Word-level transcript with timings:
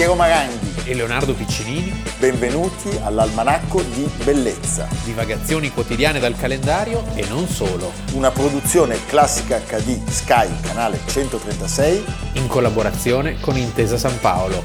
Piero 0.00 0.14
Maranghi 0.14 0.88
e 0.88 0.94
Leonardo 0.94 1.34
Piccinini. 1.34 1.92
Benvenuti 2.18 2.88
all'Almanacco 3.02 3.82
di 3.82 4.10
Bellezza. 4.24 4.88
Divagazioni 5.04 5.70
quotidiane 5.70 6.18
dal 6.18 6.34
calendario 6.38 7.04
e 7.14 7.26
non 7.28 7.46
solo. 7.46 7.92
Una 8.14 8.30
produzione 8.30 8.96
classica 9.04 9.58
HD 9.58 10.02
Sky, 10.08 10.48
canale 10.62 11.00
136. 11.04 12.04
In 12.36 12.46
collaborazione 12.46 13.38
con 13.40 13.58
Intesa 13.58 13.98
San 13.98 14.18
Paolo. 14.20 14.62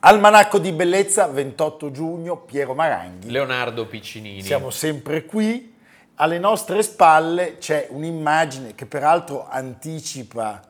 Almanacco 0.00 0.58
di 0.58 0.72
Bellezza, 0.72 1.28
28 1.28 1.92
giugno, 1.92 2.38
Piero 2.38 2.74
Maranghi. 2.74 3.30
Leonardo 3.30 3.86
Piccinini. 3.86 4.42
Siamo 4.42 4.70
sempre 4.70 5.24
qui 5.24 5.71
alle 6.16 6.38
nostre 6.38 6.82
spalle 6.82 7.58
c'è 7.58 7.88
un'immagine 7.90 8.74
che 8.74 8.86
peraltro 8.86 9.48
anticipa 9.48 10.60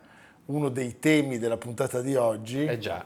uno 0.47 0.69
dei 0.69 0.99
temi 0.99 1.39
della 1.39 1.57
puntata 1.57 2.01
di 2.01 2.15
oggi. 2.15 2.65
Eh 2.65 2.79
già. 2.79 3.05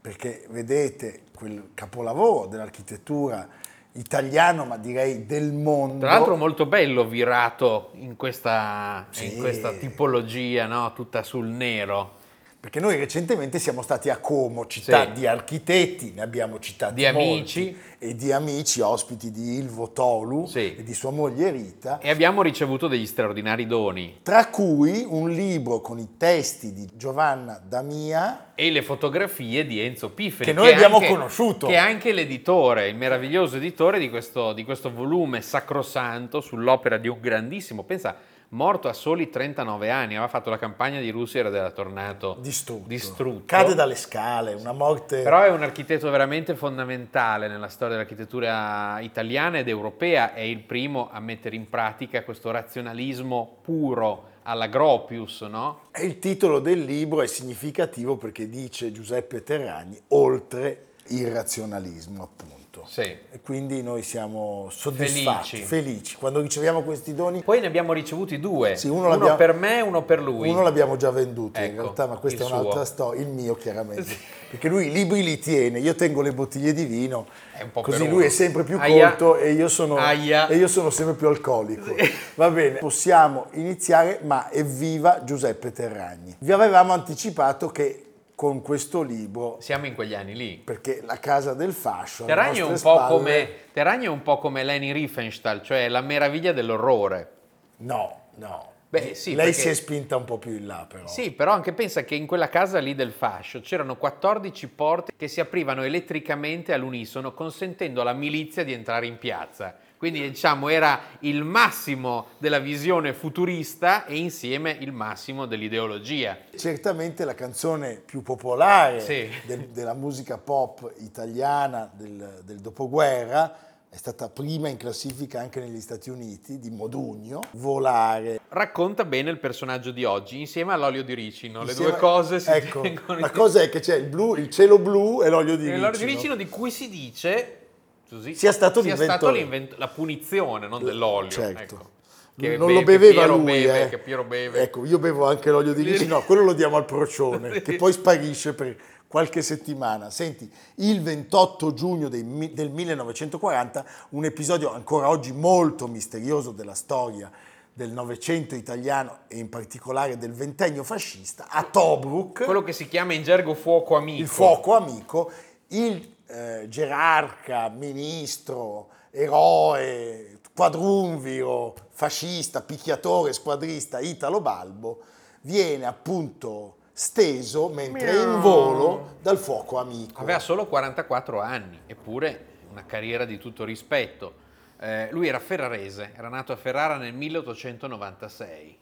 Perché 0.00 0.46
vedete 0.50 1.22
quel 1.34 1.70
capolavoro 1.74 2.46
dell'architettura 2.46 3.48
italiano, 3.92 4.64
ma 4.64 4.76
direi 4.76 5.26
del 5.26 5.52
mondo. 5.52 6.00
Tra 6.00 6.14
l'altro 6.14 6.36
molto 6.36 6.66
bello 6.66 7.06
virato 7.06 7.90
in 7.94 8.16
questa, 8.16 9.06
sì. 9.10 9.34
in 9.34 9.40
questa 9.40 9.72
tipologia, 9.72 10.66
no? 10.66 10.92
tutta 10.92 11.22
sul 11.22 11.46
nero. 11.46 12.22
Perché 12.64 12.80
noi 12.80 12.96
recentemente 12.96 13.58
siamo 13.58 13.82
stati 13.82 14.08
a 14.08 14.16
Como, 14.16 14.66
città 14.66 15.04
sì. 15.04 15.20
di 15.20 15.26
architetti, 15.26 16.12
ne 16.14 16.22
abbiamo 16.22 16.58
citati 16.58 16.94
di 16.94 17.02
molti, 17.02 17.18
amici 17.18 17.76
e 17.98 18.14
di 18.14 18.32
amici, 18.32 18.80
ospiti 18.80 19.30
di 19.30 19.58
Ilvo 19.58 19.92
Tolu 19.92 20.46
sì. 20.46 20.74
e 20.74 20.82
di 20.82 20.94
sua 20.94 21.10
moglie 21.10 21.50
Rita. 21.50 21.98
E 21.98 22.08
abbiamo 22.08 22.40
ricevuto 22.40 22.88
degli 22.88 23.04
straordinari 23.04 23.66
doni. 23.66 24.20
Tra 24.22 24.46
cui 24.46 25.04
un 25.06 25.28
libro 25.28 25.82
con 25.82 25.98
i 25.98 26.16
testi 26.16 26.72
di 26.72 26.88
Giovanna 26.94 27.60
Damia 27.62 28.52
e 28.54 28.70
le 28.70 28.80
fotografie 28.80 29.66
di 29.66 29.78
Enzo 29.80 30.12
Pifferi. 30.12 30.50
Che 30.50 30.56
noi 30.56 30.68
che 30.68 30.74
abbiamo 30.76 30.96
anche, 30.96 31.08
conosciuto. 31.08 31.66
Che 31.66 31.74
è 31.74 31.76
anche 31.76 32.12
l'editore, 32.12 32.88
il 32.88 32.96
meraviglioso 32.96 33.58
editore 33.58 33.98
di 33.98 34.08
questo, 34.08 34.54
di 34.54 34.64
questo 34.64 34.90
volume 34.90 35.42
sacrosanto 35.42 36.40
sull'opera 36.40 36.96
di 36.96 37.08
un 37.08 37.18
grandissimo, 37.20 37.82
pensa 37.82 38.16
morto 38.54 38.88
a 38.88 38.92
soli 38.92 39.28
39 39.28 39.90
anni, 39.90 40.12
aveva 40.14 40.28
fatto 40.28 40.48
la 40.48 40.58
campagna 40.58 41.00
di 41.00 41.10
Russia 41.10 41.40
ed 41.40 41.54
era 41.54 41.70
tornato 41.70 42.36
distrutto. 42.40 42.88
distrutto. 42.88 43.42
Cade 43.46 43.74
dalle 43.74 43.96
scale, 43.96 44.54
una 44.54 44.72
morte... 44.72 45.22
Però 45.22 45.42
è 45.42 45.50
un 45.50 45.62
architetto 45.62 46.08
veramente 46.08 46.54
fondamentale 46.54 47.48
nella 47.48 47.68
storia 47.68 47.96
dell'architettura 47.96 49.00
italiana 49.00 49.58
ed 49.58 49.68
europea, 49.68 50.34
è 50.34 50.40
il 50.40 50.60
primo 50.60 51.10
a 51.10 51.18
mettere 51.20 51.56
in 51.56 51.68
pratica 51.68 52.22
questo 52.22 52.50
razionalismo 52.50 53.58
puro 53.60 54.32
alla 54.44 54.68
Gropius, 54.68 55.42
no? 55.42 55.88
Il 56.00 56.18
titolo 56.18 56.60
del 56.60 56.84
libro 56.84 57.22
è 57.22 57.26
significativo 57.26 58.16
perché 58.16 58.48
dice 58.48 58.92
Giuseppe 58.92 59.42
Terragni, 59.42 60.00
oltre 60.08 60.92
il 61.08 61.30
razionalismo 61.30 62.22
appunto. 62.22 62.63
Sì. 62.86 63.02
E 63.02 63.40
quindi 63.42 63.82
noi 63.82 64.02
siamo 64.02 64.68
soddisfatti, 64.70 65.48
felici. 65.48 65.66
felici. 65.66 66.16
Quando 66.16 66.40
riceviamo 66.40 66.82
questi 66.82 67.14
doni. 67.14 67.42
Poi 67.42 67.60
ne 67.60 67.66
abbiamo 67.66 67.92
ricevuti 67.92 68.40
due, 68.40 68.76
sì, 68.76 68.88
uno, 68.88 69.14
uno 69.14 69.36
per 69.36 69.54
me 69.54 69.78
e 69.78 69.80
uno 69.82 70.02
per 70.02 70.20
lui. 70.20 70.48
Uno 70.48 70.62
l'abbiamo 70.62 70.96
già 70.96 71.10
venduto 71.10 71.60
ecco, 71.60 71.70
in 71.70 71.80
realtà, 71.80 72.06
ma 72.06 72.16
questa 72.16 72.44
è 72.44 72.46
un'altra 72.46 72.84
storia, 72.84 73.20
il 73.20 73.28
mio 73.28 73.54
chiaramente. 73.54 74.04
Sì. 74.04 74.18
Perché 74.50 74.68
lui 74.68 74.86
i 74.86 74.92
libri 74.92 75.22
li 75.22 75.38
tiene, 75.38 75.78
io 75.80 75.94
tengo 75.94 76.22
le 76.22 76.32
bottiglie 76.32 76.72
di 76.72 76.84
vino, 76.84 77.26
così 77.72 78.08
lui 78.08 78.24
è 78.24 78.28
sempre 78.28 78.62
più 78.62 78.78
Aia. 78.78 79.08
corto 79.08 79.36
e 79.36 79.52
io, 79.52 79.68
sono, 79.68 79.98
e 79.98 80.56
io 80.56 80.68
sono 80.68 80.90
sempre 80.90 81.14
più 81.14 81.28
alcolico. 81.28 81.86
Sì. 81.96 82.12
Va 82.36 82.50
bene, 82.50 82.78
possiamo 82.78 83.46
iniziare, 83.52 84.20
ma 84.22 84.50
evviva 84.50 85.22
Giuseppe 85.24 85.72
Terragni. 85.72 86.36
Vi 86.38 86.52
avevamo 86.52 86.92
anticipato 86.92 87.68
che 87.68 88.04
con 88.34 88.62
questo 88.62 89.02
libro. 89.02 89.58
Siamo 89.60 89.86
in 89.86 89.94
quegli 89.94 90.14
anni 90.14 90.34
lì. 90.34 90.56
Perché 90.56 91.00
la 91.04 91.18
casa 91.18 91.54
del 91.54 91.72
fascio. 91.72 92.24
Terragni 92.24 92.58
è, 92.58 92.62
un 92.62 92.76
spalle... 92.76 93.72
è 93.72 94.06
un 94.06 94.22
po' 94.22 94.38
come 94.38 94.64
Leni 94.64 94.92
Riefenstahl, 94.92 95.62
cioè 95.62 95.88
la 95.88 96.00
meraviglia 96.00 96.52
dell'orrore. 96.52 97.30
No, 97.78 98.28
no. 98.36 98.72
Beh, 98.94 99.14
sì, 99.16 99.34
Lei 99.34 99.46
perché... 99.46 99.60
si 99.60 99.68
è 99.70 99.74
spinta 99.74 100.16
un 100.16 100.24
po' 100.24 100.38
più 100.38 100.52
in 100.52 100.66
là, 100.66 100.86
però. 100.88 101.08
Sì, 101.08 101.32
però 101.32 101.50
anche 101.50 101.72
pensa 101.72 102.04
che 102.04 102.14
in 102.14 102.26
quella 102.26 102.48
casa 102.48 102.78
lì 102.78 102.94
del 102.94 103.10
fascio 103.10 103.60
c'erano 103.60 103.96
14 103.96 104.68
porte 104.68 105.12
che 105.16 105.26
si 105.26 105.40
aprivano 105.40 105.82
elettricamente 105.82 106.72
all'unisono, 106.72 107.34
consentendo 107.34 108.02
alla 108.02 108.12
milizia 108.12 108.62
di 108.62 108.72
entrare 108.72 109.06
in 109.06 109.18
piazza. 109.18 109.76
Quindi 109.96 110.20
diciamo 110.20 110.68
era 110.68 111.00
il 111.20 111.44
massimo 111.44 112.26
della 112.38 112.58
visione 112.58 113.12
futurista 113.14 114.04
e 114.04 114.16
insieme 114.16 114.76
il 114.80 114.92
massimo 114.92 115.46
dell'ideologia. 115.46 116.36
Certamente 116.54 117.24
la 117.24 117.34
canzone 117.34 118.02
più 118.04 118.22
popolare 118.22 119.00
sì. 119.00 119.28
del, 119.46 119.68
della 119.68 119.94
musica 119.94 120.36
pop 120.36 120.92
italiana 120.98 121.90
del, 121.94 122.42
del 122.44 122.58
dopoguerra 122.58 123.64
è 123.94 123.96
stata 123.96 124.28
prima 124.28 124.68
in 124.68 124.76
classifica 124.76 125.38
anche 125.38 125.60
negli 125.60 125.80
Stati 125.80 126.10
Uniti 126.10 126.58
di 126.58 126.68
Modugno, 126.68 127.38
Volare. 127.52 128.40
Racconta 128.48 129.04
bene 129.04 129.30
il 129.30 129.38
personaggio 129.38 129.92
di 129.92 130.02
oggi 130.02 130.40
insieme 130.40 130.72
all'olio 130.72 131.04
di 131.04 131.14
ricino, 131.14 131.60
insieme, 131.60 131.84
le 131.84 131.90
due 131.90 132.00
cose 132.00 132.40
si 132.40 132.50
ecco, 132.50 132.82
La 133.06 133.30
cosa 133.30 133.62
è 133.62 133.68
che 133.68 133.78
c'è 133.78 133.94
il, 133.94 134.06
blu, 134.06 134.34
il 134.34 134.50
cielo 134.50 134.80
blu 134.80 135.22
e 135.22 135.28
l'olio 135.28 135.54
di 135.54 135.66
e 135.66 135.70
ricino. 135.70 135.86
L'olio 135.86 135.98
di 135.98 136.12
ricino 136.12 136.34
di 136.34 136.48
cui 136.48 136.72
si 136.72 136.88
dice 136.88 137.63
così, 138.08 138.34
sia 138.34 138.52
stato, 138.52 138.82
sia 138.82 138.96
stato 138.96 139.30
la 139.76 139.88
punizione, 139.88 140.68
non 140.68 140.82
dell'olio. 140.82 141.30
Certo. 141.30 141.62
Ecco. 141.62 141.92
Che 142.36 142.56
non 142.56 142.66
beve, 142.66 142.80
lo 142.80 142.84
beveva 142.84 143.26
lui, 143.26 143.44
beve, 143.44 143.82
eh. 143.82 143.88
che 143.88 143.98
Piero 143.98 144.24
beve. 144.24 144.62
Ecco, 144.62 144.84
io 144.84 144.98
bevo 144.98 145.26
anche 145.26 145.50
l'olio 145.50 145.72
di 145.72 145.82
ricino, 145.82 146.16
no, 146.16 146.24
quello 146.24 146.42
lo 146.42 146.52
diamo 146.52 146.76
al 146.76 146.84
procione, 146.84 147.52
sì. 147.54 147.62
che 147.62 147.76
poi 147.76 147.92
sparisce 147.92 148.54
per 148.54 148.76
qualche 149.06 149.40
settimana. 149.40 150.10
Senti, 150.10 150.50
il 150.76 151.00
28 151.00 151.72
giugno 151.74 152.08
dei, 152.08 152.24
del 152.52 152.70
1940, 152.70 153.84
un 154.10 154.24
episodio 154.24 154.72
ancora 154.72 155.08
oggi 155.08 155.32
molto 155.32 155.86
misterioso 155.86 156.50
della 156.50 156.74
storia 156.74 157.30
del 157.72 157.90
Novecento 157.90 158.56
italiano 158.56 159.20
e 159.28 159.38
in 159.38 159.48
particolare 159.48 160.18
del 160.18 160.32
ventennio 160.32 160.82
fascista, 160.82 161.46
a 161.48 161.62
Tobruk. 161.62 162.44
Quello 162.44 162.64
che 162.64 162.72
si 162.72 162.88
chiama 162.88 163.12
in 163.12 163.22
gergo 163.22 163.54
fuoco 163.54 163.96
amico. 163.96 164.20
Il 164.20 164.28
fuoco 164.28 164.74
amico, 164.74 165.30
il 165.68 166.13
eh, 166.26 166.66
gerarca, 166.68 167.68
ministro, 167.68 168.88
eroe, 169.10 170.40
quadrumviro, 170.54 171.74
fascista, 171.90 172.62
picchiatore, 172.62 173.32
squadrista 173.32 173.98
Italo 174.00 174.40
Balbo, 174.40 175.00
viene 175.42 175.84
appunto 175.84 176.76
steso 176.92 177.68
mentre 177.68 178.08
è 178.08 178.22
in 178.22 178.40
volo 178.40 179.16
dal 179.20 179.36
fuoco 179.36 179.78
amico. 179.78 180.20
Aveva 180.20 180.38
solo 180.38 180.66
44 180.66 181.40
anni, 181.40 181.80
eppure 181.86 182.52
una 182.70 182.86
carriera 182.86 183.24
di 183.24 183.38
tutto 183.38 183.64
rispetto. 183.64 184.42
Eh, 184.80 185.08
lui 185.10 185.28
era 185.28 185.38
ferrarese, 185.38 186.12
era 186.16 186.28
nato 186.28 186.52
a 186.52 186.56
Ferrara 186.56 186.96
nel 186.96 187.14
1896 187.14 188.78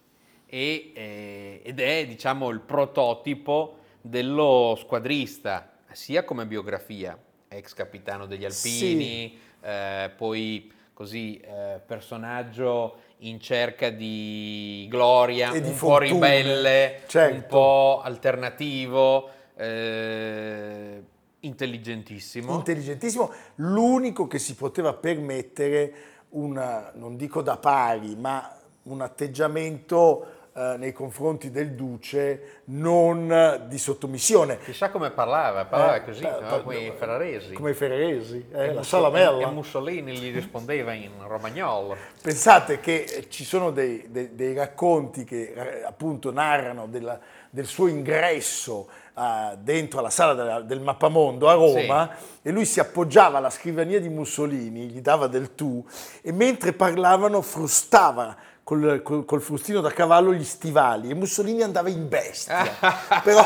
e, 0.47 0.93
eh, 0.95 1.61
ed 1.65 1.81
è 1.81 2.07
diciamo 2.07 2.51
il 2.51 2.61
prototipo 2.61 3.79
dello 4.01 4.77
squadrista, 4.79 5.71
sia 5.93 6.25
come 6.25 6.47
biografia, 6.47 7.19
ex 7.53 7.75
capitano 7.75 8.27
degli 8.27 8.45
Alpini, 8.45 9.31
sì. 9.31 9.39
eh, 9.63 10.11
poi 10.17 10.73
così 10.93 11.39
eh, 11.39 11.81
personaggio 11.85 12.97
in 13.19 13.41
cerca 13.41 13.91
di 13.91 14.87
gloria, 14.91 15.53
E 15.53 15.61
di 15.61 15.69
un 15.69 15.73
po' 15.73 15.79
fortune, 15.79 16.13
ribelle, 16.13 17.01
certo. 17.07 17.35
un 17.35 17.47
po' 17.47 18.01
alternativo, 18.05 19.31
eh, 19.57 21.03
intelligentissimo. 21.41 22.55
Intelligentissimo, 22.55 23.33
l'unico 23.57 24.27
che 24.27 24.39
si 24.39 24.55
poteva 24.55 24.93
permettere 24.95 25.95
una, 26.31 26.91
non 26.95 27.17
dico 27.17 27.43
da 27.43 27.57
pari, 27.57 28.17
ma 28.17 28.57
un 28.85 29.01
atteggiamento 29.01 30.41
eh, 30.55 30.75
nei 30.79 30.93
confronti 30.93 31.51
del 31.51 31.73
duce 31.73 32.61
non 32.67 33.65
di 33.69 33.79
sottomissione. 33.79 34.59
Chissà 34.59 34.91
come 34.91 35.11
parlava, 35.11 35.65
parlava 35.65 35.97
Eh, 35.97 36.05
così, 36.05 36.23
pa- 36.23 36.41
no? 36.41 36.47
pa- 36.49 36.61
come 36.61 36.77
i 36.79 36.93
ferraresi. 36.97 37.53
Come 37.55 37.71
i 37.71 37.75
ferraresi, 37.75 38.47
eh, 38.53 38.73
la 38.73 38.83
salamella. 38.83 39.49
E 39.49 39.51
Mussolini 39.51 40.17
gli 40.17 40.33
rispondeva 40.33 40.93
in 40.93 41.11
romagnolo. 41.27 41.97
Pensate 42.23 42.81
che 42.81 43.27
ci 43.29 43.45
sono 43.45 43.71
dei, 43.71 44.07
dei- 44.11 44.35
dei 44.35 44.55
racconti 44.55 45.25
che 45.25 45.53
eh, 45.55 45.85
appunto 45.85 46.31
narrano 46.33 46.87
della- 46.87 47.19
del 47.55 47.67
suo 47.67 47.87
ingresso 47.87 48.89
eh, 49.15 49.57
dentro 49.59 49.99
alla 49.99 50.09
sala 50.09 50.33
della- 50.33 50.61
del 50.63 50.81
mappamondo 50.81 51.51
a 51.51 51.53
Roma 51.53 52.11
e 52.41 52.51
lui 52.51 52.65
si 52.65 52.81
appoggiava 52.81 53.37
alla 53.37 53.51
scrivania 53.51 54.01
di 54.01 54.09
Mussolini, 54.09 54.87
gli 54.87 55.03
dava 55.03 55.27
del 55.27 55.55
tu 55.55 55.85
e 56.23 56.33
mentre 56.33 56.73
parlavano 56.73 57.43
frustava 57.43 58.35
col, 58.65 59.03
col- 59.03 59.27
col 59.27 59.43
frustino 59.43 59.83
da 59.83 59.91
cavallo 59.91 60.33
gli 60.33 60.45
stivali 60.45 61.11
e 61.11 61.15
Mussolini 61.15 61.61
andava 61.63 61.91
in 61.91 62.09
bestia, 62.09 62.65
però 63.23 63.45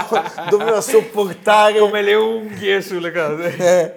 doveva 0.51 0.81
sopportare... 0.81 1.81
Come 1.81 2.01
le 2.03 2.15
unghie 2.15 2.81
sulle 2.83 3.11
cose. 3.11 3.97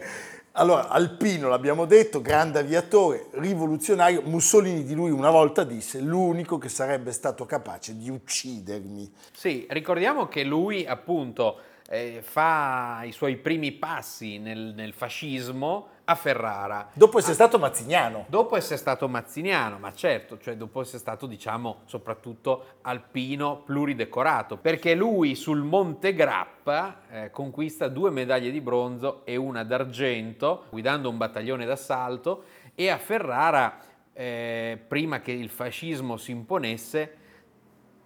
Allora, 0.60 0.90
Alpino 0.90 1.48
l'abbiamo 1.48 1.86
detto, 1.86 2.20
grande 2.20 2.60
aviatore, 2.60 3.28
rivoluzionario. 3.32 4.24
Mussolini 4.26 4.84
di 4.84 4.94
lui 4.94 5.10
una 5.10 5.30
volta 5.30 5.64
disse 5.64 6.02
l'unico 6.02 6.58
che 6.58 6.68
sarebbe 6.68 7.14
stato 7.14 7.46
capace 7.46 7.96
di 7.96 8.10
uccidermi. 8.10 9.10
Sì, 9.32 9.66
ricordiamo 9.70 10.28
che 10.28 10.44
lui 10.44 10.86
appunto 10.86 11.60
eh, 11.88 12.20
fa 12.22 13.04
i 13.06 13.14
suoi 13.14 13.38
primi 13.38 13.72
passi 13.72 14.38
nel, 14.38 14.74
nel 14.76 14.92
fascismo 14.92 15.88
a 16.10 16.16
Ferrara. 16.16 16.90
Dopo 16.94 17.20
essere 17.20 17.36
stato 17.36 17.60
mazziniano. 17.60 18.26
Dopo 18.28 18.56
essere 18.56 18.78
stato 18.78 19.08
mazziniano, 19.08 19.78
ma 19.78 19.94
certo, 19.94 20.40
cioè 20.40 20.56
dopo 20.56 20.82
essere 20.82 20.98
stato, 20.98 21.28
diciamo, 21.28 21.82
soprattutto 21.86 22.78
alpino 22.82 23.62
pluridecorato, 23.64 24.58
perché 24.58 24.96
lui 24.96 25.36
sul 25.36 25.62
Monte 25.62 26.16
Grappa 26.16 27.02
eh, 27.12 27.30
conquista 27.30 27.88
due 27.88 28.10
medaglie 28.10 28.50
di 28.50 28.60
bronzo 28.60 29.22
e 29.24 29.36
una 29.36 29.64
d'argento, 29.64 30.66
guidando 30.72 31.10
un 31.10 31.18
battaglione 31.18 31.66
d'assalto, 31.66 32.44
e 32.74 32.90
a 32.90 32.98
Ferrara, 32.98 33.78
eh, 34.12 34.84
prima 34.88 35.20
che 35.20 35.32
il 35.32 35.50
fascismo 35.50 36.18
si 36.18 36.32
imponesse, 36.32 37.18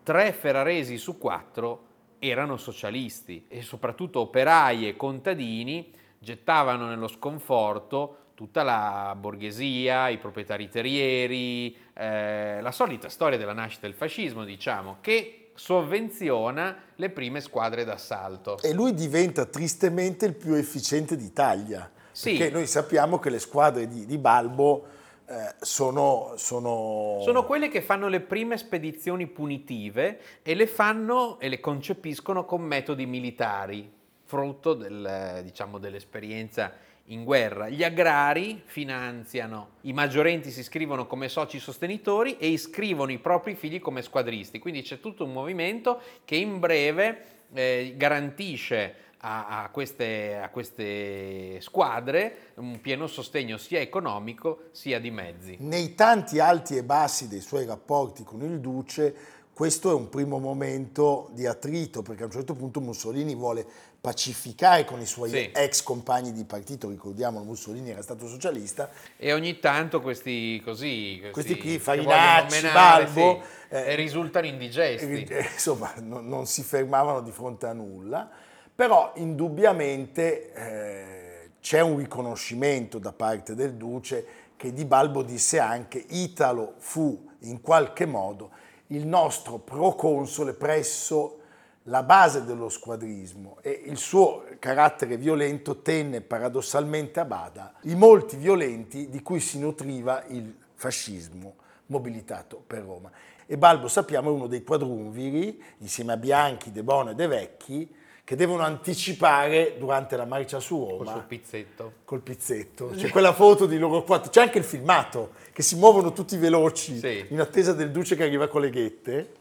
tre 0.04 0.34
ferraresi 0.34 0.98
su 0.98 1.18
quattro 1.18 1.92
erano 2.20 2.58
socialisti 2.58 3.46
e 3.48 3.62
soprattutto 3.62 4.20
operai 4.20 4.90
e 4.90 4.98
contadini 4.98 6.02
gettavano 6.24 6.88
nello 6.88 7.08
sconforto 7.08 8.18
tutta 8.34 8.64
la 8.64 9.16
borghesia, 9.18 10.10
i 10.10 10.18
proprietari 10.18 10.68
terrieri, 10.68 11.76
eh, 11.94 12.60
la 12.62 12.72
solita 12.72 13.10
storia 13.10 13.38
della 13.38 13.54
nascita 13.54 13.86
del 13.86 13.96
fascismo, 13.96 14.44
diciamo, 14.44 14.98
che 15.02 15.52
sovvenziona 15.54 16.76
le 16.96 17.10
prime 17.12 17.42
squadre 17.42 17.84
d'assalto. 17.84 18.60
E 18.62 18.74
lui 18.74 18.94
diventa 18.94 19.46
tristemente 19.46 20.26
il 20.26 20.34
più 20.34 20.54
efficiente 20.54 21.16
d'Italia. 21.16 21.92
Sì. 22.12 22.36
Perché 22.36 22.54
noi 22.54 22.68
sappiamo 22.68 23.20
che 23.20 23.30
le 23.30 23.40
squadre 23.40 23.88
di, 23.88 24.06
di 24.06 24.18
Balbo 24.18 24.86
eh, 25.26 25.56
sono, 25.60 26.34
sono... 26.38 27.20
sono 27.24 27.46
quelle 27.46 27.70
che 27.70 27.82
fanno 27.82 28.08
le 28.08 28.20
prime 28.20 28.58
spedizioni 28.58 29.28
punitive 29.28 30.20
e 30.42 30.56
le 30.56 30.68
fanno 30.68 31.40
e 31.40 31.50
le 31.50 31.60
concepiscono 31.60 32.46
con 32.46 32.62
metodi 32.62 33.06
militari 33.06 34.02
frutto 34.34 34.74
del, 34.74 35.42
diciamo, 35.44 35.78
dell'esperienza 35.78 36.74
in 37.08 37.24
guerra. 37.24 37.70
Gli 37.70 37.84
agrari 37.84 38.64
finanziano, 38.66 39.74
i 39.82 39.94
maggiorenti 39.94 40.50
si 40.50 40.62
iscrivono 40.62 41.06
come 41.06 41.30
soci 41.30 41.60
sostenitori 41.60 42.38
e 42.38 42.48
iscrivono 42.48 43.12
i 43.12 43.20
propri 43.20 43.54
figli 43.54 43.80
come 43.80 44.02
squadristi. 44.02 44.58
Quindi 44.58 44.82
c'è 44.82 45.00
tutto 45.00 45.24
un 45.24 45.34
movimento 45.34 46.02
che 46.26 46.36
in 46.36 46.58
breve 46.58 47.26
eh, 47.54 47.94
garantisce 47.96 48.96
a, 49.20 49.62
a, 49.62 49.70
queste, 49.70 50.36
a, 50.38 50.50
queste, 50.50 51.62
squadre 51.62 52.54
un 52.56 52.82
pieno 52.82 53.06
sostegno 53.06 53.58
sia 53.58 53.82
economico 53.82 54.70
sia 54.72 55.00
di 55.00 55.12
mezzi. 55.12 55.58
Nei 55.60 55.94
tanti 55.94 56.40
alti 56.40 56.76
e 56.76 56.84
bassi 56.84 57.28
dei 57.28 57.40
suoi 57.40 57.68
rapporti 57.68 58.24
con 58.24 58.42
il 58.42 58.60
Duce, 58.60 59.42
questo 59.54 59.92
è 59.92 59.94
un 59.94 60.10
primo 60.10 60.40
momento 60.40 61.30
di 61.34 61.46
attrito, 61.46 62.02
perché 62.02 62.24
a 62.24 62.26
un 62.26 62.32
certo 62.32 62.56
punto 62.56 62.82
Mussolini 62.82 63.36
vuole 63.36 63.66
pacificare 64.02 64.84
con 64.84 65.00
i 65.00 65.06
suoi 65.06 65.30
sì. 65.30 65.52
ex 65.54 65.84
compagni 65.84 66.34
di 66.34 66.44
partito, 66.44 66.90
ricordiamo 66.90 67.42
Mussolini 67.44 67.92
era 67.92 68.02
stato 68.02 68.28
socialista. 68.28 68.90
E 69.16 69.32
ogni 69.32 69.60
tanto 69.60 70.02
questi 70.02 70.60
così, 70.66 71.20
questi, 71.22 71.32
questi 71.32 71.58
qui, 71.58 71.80
Farinacci, 71.80 72.68
Balbo, 72.74 73.44
sì, 73.70 73.76
eh, 73.76 73.96
risultano 73.96 74.48
indigesti. 74.48 75.24
Eh, 75.24 75.48
insomma, 75.54 75.94
no, 76.02 76.20
non 76.20 76.48
si 76.48 76.64
fermavano 76.64 77.22
di 77.22 77.32
fronte 77.32 77.68
a 77.68 77.74
nulla, 77.74 78.30
però 78.76 79.14
indubbiamente 79.18 80.52
eh, 80.54 81.50
c'è 81.62 81.80
un 81.80 81.98
riconoscimento 81.98 82.98
da 82.98 83.14
parte 83.14 83.54
del 83.54 83.76
Duce 83.76 84.26
che 84.58 84.74
di 84.74 84.84
Balbo 84.84 85.22
disse 85.22 85.60
anche 85.60 86.04
Italo 86.10 86.74
fu 86.78 87.30
in 87.42 87.62
qualche 87.62 88.06
modo 88.06 88.50
il 88.96 89.08
nostro 89.08 89.58
proconsole 89.58 90.54
presso 90.54 91.40
la 91.88 92.04
base 92.04 92.46
dello 92.46 92.70
squadrismo 92.70 93.58
e 93.62 93.84
il 93.86 93.98
suo 93.98 94.46
carattere 94.60 95.18
violento 95.18 95.82
tenne 95.82 96.22
paradossalmente 96.22 97.20
a 97.20 97.26
bada 97.26 97.74
i 97.84 97.96
molti 97.96 98.38
violenti 98.38 99.10
di 99.10 99.22
cui 99.22 99.40
si 99.40 99.60
nutriva 99.60 100.24
il 100.28 100.56
fascismo 100.76 101.56
mobilitato 101.88 102.62
per 102.66 102.84
Roma. 102.84 103.12
E 103.46 103.58
Balbo, 103.58 103.88
sappiamo, 103.88 104.30
è 104.30 104.34
uno 104.34 104.48
dei 104.48 104.64
quadrumviri, 104.64 105.62
insieme 105.80 106.14
a 106.14 106.18
Bianchi, 106.18 106.72
De 106.72 106.82
Bono 106.82 107.12
e 107.12 107.16
De 107.16 107.28
Vecchi, 107.28 107.94
che 108.24 108.36
devono 108.38 108.64
anticipare 108.64 109.76
durante 109.78 110.16
la 110.16 110.26
marcia 110.26 110.62
su 110.62 110.78
Roma. 110.78 111.12
Col 111.12 111.26
pizzetto. 111.26 111.94
Col 112.06 112.22
pizzetto. 112.22 112.92
C'è 112.96 113.10
quella 113.10 113.34
foto 113.34 113.66
di 113.66 113.78
loro 113.78 114.04
quattro, 114.04 114.32
c'è 114.32 114.42
anche 114.42 114.60
il 114.60 114.64
filmato, 114.64 115.34
che 115.54 115.62
si 115.62 115.76
muovono 115.76 116.12
tutti 116.12 116.36
veloci 116.36 116.98
sì. 116.98 117.28
in 117.30 117.40
attesa 117.40 117.74
del 117.74 117.92
duce 117.92 118.16
che 118.16 118.24
arriva 118.24 118.48
con 118.48 118.62
le 118.62 118.70
ghette 118.70 119.34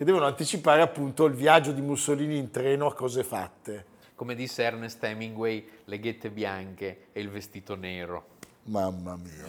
che 0.00 0.06
devono 0.06 0.24
anticipare 0.24 0.80
appunto 0.80 1.26
il 1.26 1.34
viaggio 1.34 1.72
di 1.72 1.82
Mussolini 1.82 2.38
in 2.38 2.50
treno 2.50 2.86
a 2.86 2.94
cose 2.94 3.22
fatte. 3.22 3.84
Come 4.14 4.34
disse 4.34 4.62
Ernest 4.62 5.04
Hemingway, 5.04 5.68
le 5.84 6.00
ghette 6.00 6.30
bianche 6.30 7.08
e 7.12 7.20
il 7.20 7.28
vestito 7.28 7.74
nero. 7.76 8.38
Mamma 8.64 9.16
mia. 9.16 9.44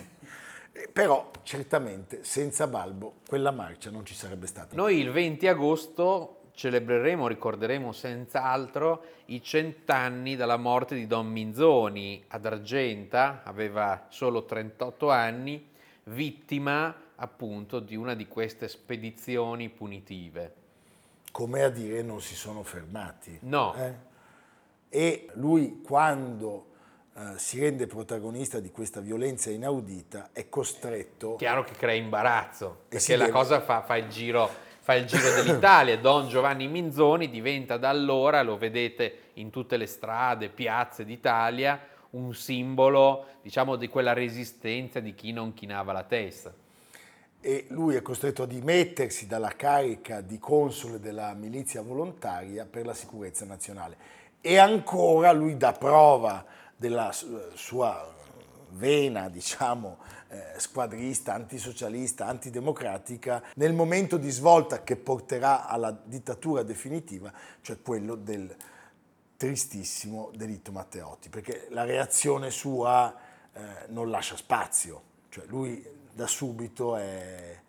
Eh, 0.73 0.89
però 0.91 1.31
certamente 1.43 2.25
senza 2.25 2.67
Balbo 2.67 3.19
quella 3.25 3.51
marcia 3.51 3.89
non 3.91 4.05
ci 4.05 4.13
sarebbe 4.13 4.45
stata. 4.45 4.75
Noi 4.75 4.97
il 4.97 5.11
20 5.11 5.47
agosto 5.47 6.41
celebreremo, 6.53 7.27
ricorderemo 7.27 7.93
senz'altro 7.93 9.05
i 9.27 9.41
cent'anni 9.41 10.35
dalla 10.35 10.57
morte 10.57 10.95
di 10.95 11.07
Don 11.07 11.27
Minzoni 11.27 12.25
ad 12.27 12.45
Argenta, 12.45 13.41
aveva 13.45 14.07
solo 14.09 14.43
38 14.43 15.09
anni, 15.09 15.69
vittima 16.05 16.95
appunto 17.15 17.79
di 17.79 17.95
una 17.95 18.15
di 18.15 18.27
queste 18.27 18.67
spedizioni 18.67 19.69
punitive. 19.69 20.55
Come 21.31 21.63
a 21.63 21.69
dire 21.69 22.01
non 22.01 22.21
si 22.21 22.35
sono 22.35 22.63
fermati. 22.63 23.37
No. 23.41 23.73
Eh? 23.75 23.93
E 24.89 25.27
lui 25.33 25.81
quando 25.81 26.65
eh, 27.15 27.37
si 27.37 27.59
rende 27.59 27.87
protagonista 27.87 28.59
di 28.59 28.71
questa 28.71 28.99
violenza 28.99 29.49
inaudita 29.49 30.29
è 30.33 30.49
costretto... 30.49 31.35
Chiaro 31.35 31.63
che 31.63 31.73
crea 31.73 31.95
imbarazzo, 31.95 32.85
perché 32.89 33.15
la 33.15 33.25
deve... 33.25 33.37
cosa 33.37 33.61
fa, 33.61 33.83
fa, 33.83 33.97
il 33.97 34.09
giro, 34.09 34.49
fa 34.79 34.95
il 34.95 35.05
giro 35.05 35.33
dell'Italia. 35.33 35.97
Don 35.97 36.27
Giovanni 36.27 36.67
Minzoni 36.67 37.29
diventa 37.29 37.77
da 37.77 37.89
allora, 37.89 38.41
lo 38.41 38.57
vedete 38.57 39.29
in 39.35 39.49
tutte 39.49 39.77
le 39.77 39.85
strade, 39.85 40.49
piazze 40.49 41.05
d'Italia, 41.05 41.79
un 42.11 42.33
simbolo 42.33 43.25
diciamo 43.41 43.75
di 43.75 43.87
quella 43.87 44.13
resistenza 44.13 44.99
di 44.99 45.13
chi 45.13 45.31
non 45.31 45.53
chinava 45.53 45.91
la 45.91 46.03
testa 46.03 46.53
e 47.43 47.65
lui 47.69 47.95
è 47.95 48.03
costretto 48.03 48.43
a 48.43 48.45
dimettersi 48.45 49.25
dalla 49.25 49.55
carica 49.55 50.21
di 50.21 50.37
console 50.37 50.99
della 50.99 51.33
milizia 51.33 51.81
volontaria 51.81 52.67
per 52.67 52.85
la 52.85 52.93
sicurezza 52.93 53.45
nazionale. 53.45 54.19
E 54.41 54.57
ancora 54.57 55.31
lui 55.31 55.57
dà 55.57 55.71
prova 55.71 56.45
della 56.75 57.11
sua 57.11 58.13
vena, 58.69 59.27
diciamo, 59.27 59.97
eh, 60.29 60.53
squadrista, 60.57 61.33
antisocialista, 61.33 62.27
antidemocratica, 62.27 63.41
nel 63.55 63.73
momento 63.73 64.17
di 64.17 64.29
svolta 64.29 64.83
che 64.83 64.95
porterà 64.95 65.67
alla 65.67 65.91
dittatura 65.91 66.61
definitiva, 66.61 67.33
cioè 67.61 67.81
quello 67.81 68.13
del 68.13 68.55
tristissimo 69.41 70.29
delitto 70.35 70.71
Matteotti, 70.71 71.29
perché 71.29 71.65
la 71.71 71.83
reazione 71.83 72.51
sua 72.51 73.11
eh, 73.51 73.61
non 73.87 74.11
lascia 74.11 74.37
spazio, 74.37 75.01
cioè 75.29 75.45
lui 75.47 75.83
da 76.13 76.27
subito 76.27 76.95
è, 76.95 77.59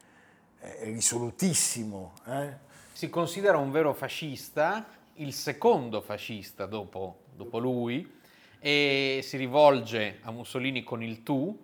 è 0.58 0.84
risolutissimo. 0.84 2.12
Eh? 2.26 2.54
Si 2.92 3.08
considera 3.08 3.56
un 3.56 3.70
vero 3.70 3.94
fascista, 3.94 4.86
il 5.14 5.32
secondo 5.32 6.02
fascista 6.02 6.66
dopo, 6.66 7.20
dopo 7.34 7.58
lui, 7.58 8.20
e 8.58 9.20
si 9.22 9.38
rivolge 9.38 10.18
a 10.24 10.30
Mussolini 10.30 10.82
con 10.82 11.02
il 11.02 11.22
tu, 11.22 11.58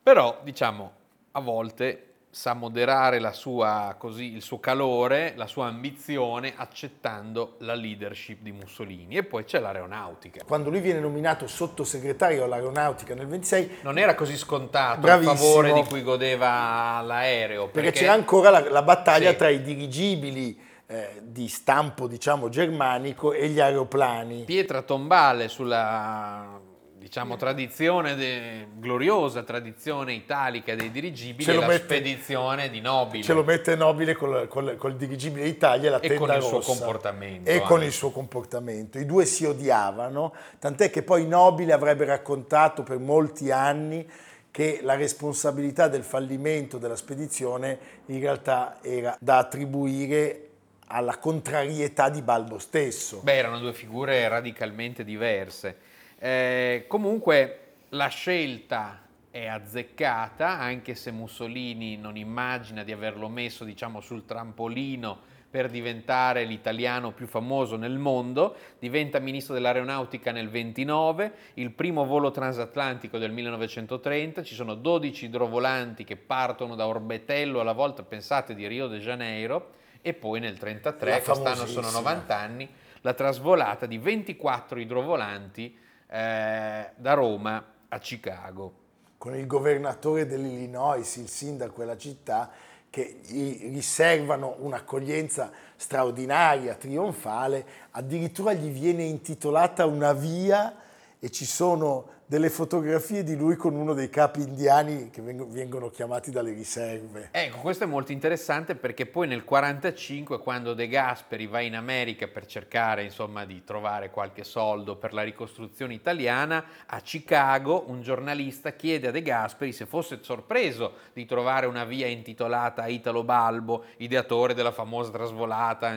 però 0.00 0.40
diciamo 0.44 0.92
a 1.32 1.40
volte 1.40 2.11
sa 2.34 2.54
moderare 2.54 3.20
sua, 3.32 3.94
così, 3.98 4.32
il 4.32 4.40
suo 4.40 4.58
calore, 4.58 5.34
la 5.36 5.46
sua 5.46 5.66
ambizione, 5.66 6.54
accettando 6.56 7.56
la 7.58 7.74
leadership 7.74 8.40
di 8.40 8.52
Mussolini. 8.52 9.18
E 9.18 9.22
poi 9.22 9.44
c'è 9.44 9.60
l'aeronautica. 9.60 10.42
Quando 10.46 10.70
lui 10.70 10.80
viene 10.80 10.98
nominato 10.98 11.46
sottosegretario 11.46 12.44
all'aeronautica 12.44 13.14
nel 13.14 13.26
26... 13.26 13.80
Non 13.82 13.98
era 13.98 14.14
così 14.14 14.38
scontato 14.38 15.00
Bravissimo. 15.00 15.32
il 15.32 15.38
favore 15.38 15.72
di 15.74 15.84
cui 15.84 16.02
godeva 16.02 17.02
l'aereo. 17.02 17.66
Perché, 17.66 17.80
perché 17.82 18.00
c'era 18.00 18.14
ancora 18.14 18.48
la, 18.48 18.70
la 18.70 18.82
battaglia 18.82 19.32
sì. 19.32 19.36
tra 19.36 19.50
i 19.50 19.60
dirigibili 19.60 20.58
eh, 20.86 21.20
di 21.20 21.48
stampo, 21.48 22.06
diciamo, 22.06 22.48
germanico 22.48 23.34
e 23.34 23.48
gli 23.48 23.60
aeroplani. 23.60 24.44
Pietra 24.44 24.80
tombale 24.80 25.48
sulla 25.48 26.58
diciamo, 27.02 27.36
tradizione, 27.36 28.14
de, 28.14 28.68
gloriosa 28.78 29.42
tradizione 29.42 30.12
italica 30.12 30.74
dei 30.76 30.92
dirigibili 30.92 31.42
ce 31.42 31.52
la 31.52 31.66
mette, 31.66 31.82
spedizione 31.82 32.70
di 32.70 32.80
Nobile. 32.80 33.24
Ce 33.24 33.32
lo 33.32 33.42
mette 33.42 33.74
Nobile 33.74 34.14
col, 34.14 34.46
col, 34.46 34.76
col 34.76 34.94
dirigibile 34.94 35.46
Italia 35.46 35.88
e 35.88 35.90
la 35.90 36.00
e 36.00 36.14
con 36.14 36.32
il 36.32 36.42
suo 36.42 36.60
comportamento. 36.60 37.50
E 37.50 37.54
anche. 37.54 37.66
con 37.66 37.82
il 37.82 37.90
suo 37.90 38.10
comportamento. 38.10 38.98
I 38.98 39.04
due 39.04 39.24
si 39.24 39.44
odiavano, 39.44 40.32
tant'è 40.60 40.90
che 40.90 41.02
poi 41.02 41.26
Nobile 41.26 41.72
avrebbe 41.72 42.04
raccontato 42.04 42.84
per 42.84 42.98
molti 42.98 43.50
anni 43.50 44.08
che 44.52 44.78
la 44.82 44.94
responsabilità 44.94 45.88
del 45.88 46.04
fallimento 46.04 46.78
della 46.78 46.94
spedizione 46.94 47.78
in 48.06 48.20
realtà 48.20 48.78
era 48.80 49.16
da 49.18 49.38
attribuire 49.38 50.48
alla 50.86 51.18
contrarietà 51.18 52.10
di 52.10 52.22
Balbo 52.22 52.58
stesso. 52.58 53.20
Beh, 53.22 53.34
erano 53.34 53.58
due 53.58 53.72
figure 53.72 54.28
radicalmente 54.28 55.02
diverse. 55.02 55.90
Eh, 56.24 56.84
comunque 56.86 57.58
la 57.88 58.06
scelta 58.06 59.00
è 59.28 59.48
azzeccata, 59.48 60.50
anche 60.50 60.94
se 60.94 61.10
Mussolini 61.10 61.96
non 61.96 62.16
immagina 62.16 62.84
di 62.84 62.92
averlo 62.92 63.28
messo 63.28 63.64
diciamo, 63.64 64.00
sul 64.00 64.24
trampolino 64.24 65.18
per 65.50 65.68
diventare 65.68 66.44
l'italiano 66.44 67.10
più 67.10 67.26
famoso 67.26 67.74
nel 67.74 67.98
mondo, 67.98 68.54
diventa 68.78 69.18
ministro 69.18 69.54
dell'aeronautica 69.54 70.30
nel 70.30 70.48
29, 70.48 71.32
il 71.54 71.72
primo 71.72 72.04
volo 72.06 72.30
transatlantico 72.30 73.18
del 73.18 73.32
1930, 73.32 74.44
ci 74.44 74.54
sono 74.54 74.76
12 74.76 75.24
idrovolanti 75.24 76.04
che 76.04 76.16
partono 76.16 76.76
da 76.76 76.86
Orbetello 76.86 77.58
alla 77.58 77.72
volta, 77.72 78.04
pensate, 78.04 78.54
di 78.54 78.68
Rio 78.68 78.86
de 78.86 79.00
Janeiro, 79.00 79.72
e 80.00 80.14
poi 80.14 80.38
nel 80.38 80.52
1933, 80.52 81.22
quest'anno 81.22 81.66
sono 81.66 81.90
90 81.90 82.36
anni, 82.36 82.68
la 83.00 83.12
trasvolata 83.12 83.86
di 83.86 83.98
24 83.98 84.78
idrovolanti 84.78 85.80
eh, 86.12 86.90
da 86.94 87.14
Roma 87.14 87.64
a 87.88 87.98
Chicago. 87.98 88.80
Con 89.16 89.34
il 89.34 89.46
governatore 89.46 90.26
dell'Illinois, 90.26 91.16
il 91.16 91.28
sindaco 91.28 91.80
della 91.80 91.96
città, 91.96 92.50
che 92.90 93.20
gli 93.24 93.70
riservano 93.72 94.56
un'accoglienza 94.58 95.50
straordinaria, 95.76 96.74
trionfale, 96.74 97.64
addirittura 97.92 98.52
gli 98.52 98.70
viene 98.70 99.04
intitolata 99.04 99.86
una 99.86 100.12
via 100.12 100.76
e 101.18 101.30
ci 101.30 101.46
sono 101.46 102.20
delle 102.32 102.48
fotografie 102.48 103.22
di 103.24 103.36
lui 103.36 103.56
con 103.56 103.74
uno 103.74 103.92
dei 103.92 104.08
capi 104.08 104.40
indiani 104.40 105.10
che 105.10 105.20
vengono 105.20 105.90
chiamati 105.90 106.30
dalle 106.30 106.54
riserve. 106.54 107.28
Ecco, 107.30 107.58
questo 107.58 107.84
è 107.84 107.86
molto 107.86 108.10
interessante 108.10 108.74
perché 108.74 109.04
poi 109.04 109.26
nel 109.26 109.44
1945, 109.46 110.38
quando 110.38 110.72
De 110.72 110.88
Gasperi 110.88 111.46
va 111.46 111.60
in 111.60 111.76
America 111.76 112.26
per 112.28 112.46
cercare 112.46 113.04
insomma, 113.04 113.44
di 113.44 113.64
trovare 113.64 114.08
qualche 114.08 114.44
soldo 114.44 114.96
per 114.96 115.12
la 115.12 115.22
ricostruzione 115.22 115.92
italiana, 115.92 116.64
a 116.86 117.00
Chicago 117.00 117.84
un 117.88 118.00
giornalista 118.00 118.72
chiede 118.72 119.08
a 119.08 119.10
De 119.10 119.20
Gasperi 119.20 119.70
se 119.70 119.84
fosse 119.84 120.20
sorpreso 120.22 120.94
di 121.12 121.26
trovare 121.26 121.66
una 121.66 121.84
via 121.84 122.06
intitolata 122.06 122.86
Italo 122.86 123.24
Balbo, 123.24 123.84
ideatore 123.98 124.54
della 124.54 124.72
famosa 124.72 125.10
trasvolata. 125.10 125.94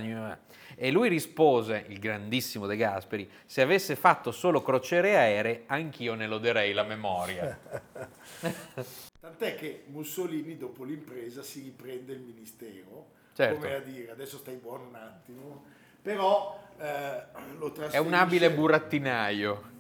E 0.77 0.91
lui 0.91 1.07
rispose, 1.07 1.85
il 1.87 1.99
grandissimo 1.99 2.67
De 2.67 2.75
Gasperi, 2.75 3.29
se 3.45 3.61
avesse 3.61 3.95
fatto 3.95 4.31
solo 4.31 4.61
crociere 4.61 5.15
aeree, 5.15 5.63
anch'io 5.67 6.15
ne 6.15 6.24
loderei 6.27 6.73
la 6.73 6.83
memoria. 6.83 7.59
Tant'è 9.19 9.55
che 9.55 9.83
Mussolini, 9.87 10.57
dopo 10.57 10.83
l'impresa, 10.83 11.41
si 11.41 11.61
riprende 11.61 12.13
il 12.13 12.19
ministero, 12.19 13.07
certo. 13.33 13.55
come 13.55 13.73
a 13.73 13.79
dire, 13.79 14.11
adesso 14.11 14.37
stai 14.37 14.55
buono 14.55 14.87
un 14.87 14.95
attimo, 14.95 15.65
però 16.01 16.61
eh, 16.77 17.23
lo 17.57 17.71
trasferisce... 17.71 17.97
È 17.97 17.99
un 17.99 18.13
abile 18.13 18.51
burattinaio. 18.51 19.73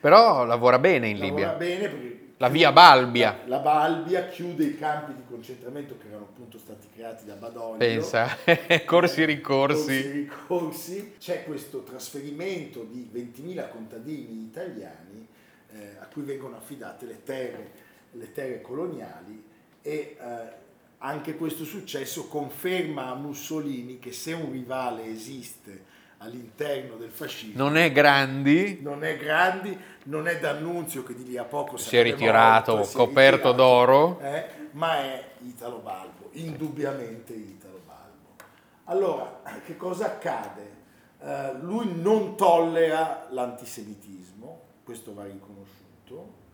Però 0.00 0.44
lavora 0.44 0.78
bene 0.78 1.08
in 1.08 1.18
lavora 1.18 1.34
Libia. 1.34 1.52
Bene 1.54 1.88
perché 1.88 2.25
la 2.38 2.48
via 2.48 2.70
Balbia. 2.72 3.40
La, 3.44 3.56
la, 3.56 3.58
Balbia 3.62 4.28
chiude 4.28 4.64
i 4.64 4.78
campi 4.78 5.14
di 5.14 5.22
concentramento 5.26 5.96
che 5.96 6.08
erano 6.08 6.24
appunto 6.24 6.58
stati 6.58 6.86
creati 6.94 7.24
da 7.24 7.34
Badoglio. 7.34 7.78
Pensa, 7.78 8.36
corsi 8.84 9.22
e 9.22 9.24
ricorsi. 9.24 9.84
Corsi 9.84 10.10
ricorsi. 10.10 11.14
C'è 11.18 11.44
questo 11.44 11.82
trasferimento 11.82 12.82
di 12.82 13.08
20.000 13.12 13.70
contadini 13.70 14.42
italiani 14.42 15.26
eh, 15.72 15.96
a 16.00 16.06
cui 16.06 16.22
vengono 16.22 16.56
affidate 16.56 17.06
le 17.06 17.22
terre, 17.22 17.70
le 18.12 18.32
terre 18.32 18.60
coloniali 18.60 19.42
e 19.80 20.16
eh, 20.20 20.64
anche 20.98 21.36
questo 21.36 21.64
successo 21.64 22.26
conferma 22.26 23.08
a 23.08 23.14
Mussolini 23.14 23.98
che 23.98 24.12
se 24.12 24.32
un 24.32 24.50
rivale 24.50 25.06
esiste 25.06 25.94
all'interno 26.18 26.96
del 26.96 27.10
fascismo. 27.10 27.62
Non 27.62 27.76
è 27.76 27.92
Grandi. 27.92 28.80
Non 28.82 29.04
è 29.04 29.16
Grandi, 29.16 29.78
non 30.04 30.26
è 30.26 30.38
D'Annunzio 30.38 31.02
che 31.02 31.14
di 31.14 31.24
lì 31.24 31.36
a 31.36 31.44
poco 31.44 31.76
si 31.76 31.96
è 31.96 32.02
ritirato, 32.02 32.76
morto, 32.76 32.96
coperto 32.96 33.50
ritirato, 33.50 33.52
d'oro. 33.52 34.20
Eh, 34.20 34.44
ma 34.72 34.96
è 34.98 35.24
Italo 35.40 35.78
Balbo, 35.78 36.30
indubbiamente 36.32 37.32
Italo 37.32 37.80
Balbo. 37.84 38.44
Allora, 38.84 39.40
che 39.64 39.76
cosa 39.76 40.06
accade? 40.06 40.74
Uh, 41.18 41.64
lui 41.64 42.00
non 42.00 42.36
tollera 42.36 43.26
l'antisemitismo, 43.30 44.60
questo 44.84 45.14
va 45.14 45.24
riconosciuto, 45.24 46.44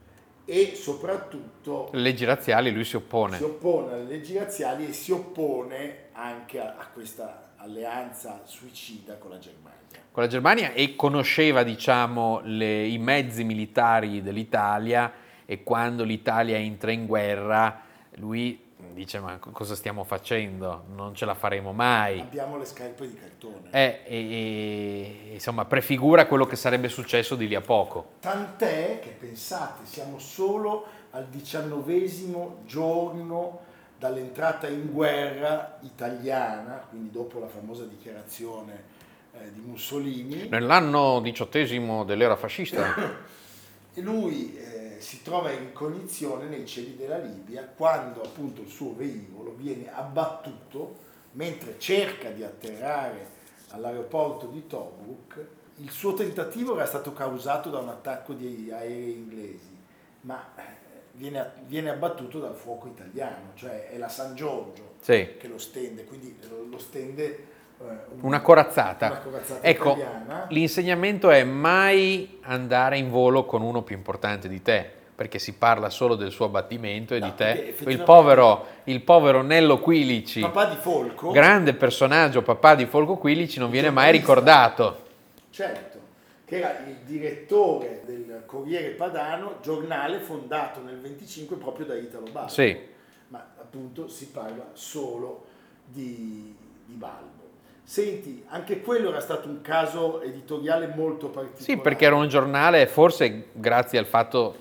e 0.44 0.74
soprattutto... 0.76 1.90
Le 1.92 2.00
leggi 2.00 2.24
razziali 2.24 2.72
lui 2.72 2.84
si 2.84 2.96
oppone. 2.96 3.36
Si 3.36 3.42
oppone 3.42 3.92
alle 3.92 4.04
leggi 4.04 4.38
razziali 4.38 4.88
e 4.88 4.92
si 4.92 5.12
oppone 5.12 6.08
anche 6.12 6.60
a, 6.60 6.76
a 6.78 6.86
questa 6.86 7.51
alleanza 7.62 8.42
suicida 8.44 9.16
con 9.16 9.30
la 9.30 9.38
Germania. 9.38 9.78
Con 10.10 10.22
la 10.22 10.28
Germania 10.28 10.72
e 10.72 10.94
conosceva 10.96 11.62
diciamo, 11.62 12.40
le, 12.44 12.86
i 12.86 12.98
mezzi 12.98 13.44
militari 13.44 14.22
dell'Italia 14.22 15.12
e 15.46 15.62
quando 15.62 16.04
l'Italia 16.04 16.56
entra 16.56 16.90
in 16.90 17.06
guerra 17.06 17.80
lui 18.16 18.70
dice 18.92 19.20
ma 19.20 19.38
cosa 19.38 19.74
stiamo 19.74 20.04
facendo? 20.04 20.84
Non 20.94 21.14
ce 21.14 21.24
la 21.24 21.34
faremo 21.34 21.72
mai. 21.72 22.20
Abbiamo 22.20 22.58
le 22.58 22.64
scarpe 22.64 23.08
di 23.08 23.14
cartone. 23.14 23.70
Eh, 23.70 24.02
e, 24.04 24.16
e, 25.28 25.32
insomma 25.34 25.64
prefigura 25.64 26.26
quello 26.26 26.46
che 26.46 26.56
sarebbe 26.56 26.88
successo 26.88 27.36
di 27.36 27.48
lì 27.48 27.54
a 27.54 27.60
poco. 27.60 28.14
Tant'è 28.20 28.98
che 29.00 29.10
pensate, 29.10 29.86
siamo 29.86 30.18
solo 30.18 30.84
al 31.10 31.26
diciannovesimo 31.26 32.62
giorno 32.66 33.70
dall'entrata 34.02 34.66
in 34.66 34.90
guerra 34.90 35.78
italiana, 35.82 36.84
quindi 36.88 37.12
dopo 37.12 37.38
la 37.38 37.46
famosa 37.46 37.84
dichiarazione 37.84 38.82
eh, 39.32 39.52
di 39.52 39.60
Mussolini. 39.60 40.48
Nell'anno 40.48 41.20
diciottesimo 41.20 42.02
dell'era 42.02 42.34
fascista. 42.34 42.96
e 43.94 44.00
lui 44.00 44.56
eh, 44.56 44.96
si 44.98 45.22
trova 45.22 45.52
in 45.52 45.72
cognizione 45.72 46.46
nei 46.46 46.66
cieli 46.66 46.96
della 46.96 47.18
Libia 47.18 47.62
quando 47.62 48.22
appunto 48.22 48.62
il 48.62 48.70
suo 48.70 48.92
velivolo 48.92 49.54
viene 49.56 49.88
abbattuto 49.94 50.98
mentre 51.32 51.78
cerca 51.78 52.30
di 52.30 52.42
atterrare 52.42 53.28
all'aeroporto 53.68 54.46
di 54.46 54.66
Tobruk. 54.66 55.46
Il 55.76 55.90
suo 55.90 56.14
tentativo 56.14 56.74
era 56.74 56.86
stato 56.86 57.12
causato 57.12 57.70
da 57.70 57.78
un 57.78 57.90
attacco 57.90 58.32
di 58.32 58.68
aerei 58.72 59.12
inglesi, 59.12 59.78
ma 60.22 60.44
eh, 60.56 60.81
viene, 61.12 61.52
viene, 61.66 61.90
abbattuto 61.90 62.38
dal 62.38 62.54
fuoco 62.54 62.88
italiano, 62.88 63.52
cioè 63.54 63.88
è 63.88 63.98
la 63.98 64.08
San 64.08 64.34
Giorgio 64.34 64.94
sì. 65.00 65.36
che 65.38 65.48
lo 65.48 65.58
stende, 65.58 66.04
quindi 66.04 66.36
lo 66.68 66.78
stende 66.78 67.24
eh, 67.24 67.84
una, 67.84 68.00
una, 68.20 68.40
corazzata. 68.40 69.06
Una 69.06 69.18
corazzata 69.18 69.66
ecco, 69.66 69.92
italiana. 69.92 70.46
l'insegnamento 70.48 71.30
è 71.30 71.44
mai 71.44 72.38
andare 72.42 72.98
in 72.98 73.10
volo 73.10 73.44
con 73.44 73.62
uno 73.62 73.82
più 73.82 73.96
importante 73.96 74.48
di 74.48 74.62
te, 74.62 74.88
perché 75.14 75.38
si 75.38 75.54
parla 75.54 75.90
solo 75.90 76.14
del 76.14 76.30
suo 76.30 76.46
abbattimento 76.46 77.14
e 77.14 77.18
no, 77.18 77.26
di 77.26 77.34
te. 77.34 77.74
Il 77.86 78.02
povero, 78.02 78.66
il 78.84 79.02
povero, 79.02 79.42
Nello 79.42 79.78
Quilici, 79.78 80.40
papà 80.40 80.66
di 80.66 80.76
Folco, 80.76 81.30
grande 81.30 81.74
personaggio, 81.74 82.42
papà 82.42 82.74
di 82.74 82.86
Folco 82.86 83.16
Quilici, 83.16 83.58
non 83.58 83.70
viene 83.70 83.90
mai 83.90 84.12
ricordato. 84.12 85.00
Certo 85.50 85.91
che 86.52 86.58
era 86.58 86.84
il 86.86 86.96
direttore 87.06 88.02
del 88.04 88.42
Corriere 88.44 88.90
Padano, 88.90 89.56
giornale 89.62 90.18
fondato 90.18 90.82
nel 90.82 91.00
25 91.00 91.56
proprio 91.56 91.86
da 91.86 91.94
Italo 91.94 92.26
Balbo. 92.30 92.50
Sì. 92.50 92.78
Ma 93.28 93.54
appunto 93.58 94.06
si 94.08 94.26
parla 94.26 94.68
solo 94.74 95.46
di, 95.86 96.54
di 96.84 96.92
Balbo. 96.92 97.40
Senti, 97.82 98.44
anche 98.48 98.82
quello 98.82 99.08
era 99.08 99.20
stato 99.20 99.48
un 99.48 99.62
caso 99.62 100.20
editoriale 100.20 100.92
molto 100.94 101.28
particolare. 101.28 101.64
Sì, 101.64 101.78
perché 101.78 102.04
era 102.04 102.16
un 102.16 102.28
giornale, 102.28 102.86
forse 102.86 103.46
grazie 103.52 103.98
al 103.98 104.06
fatto 104.06 104.56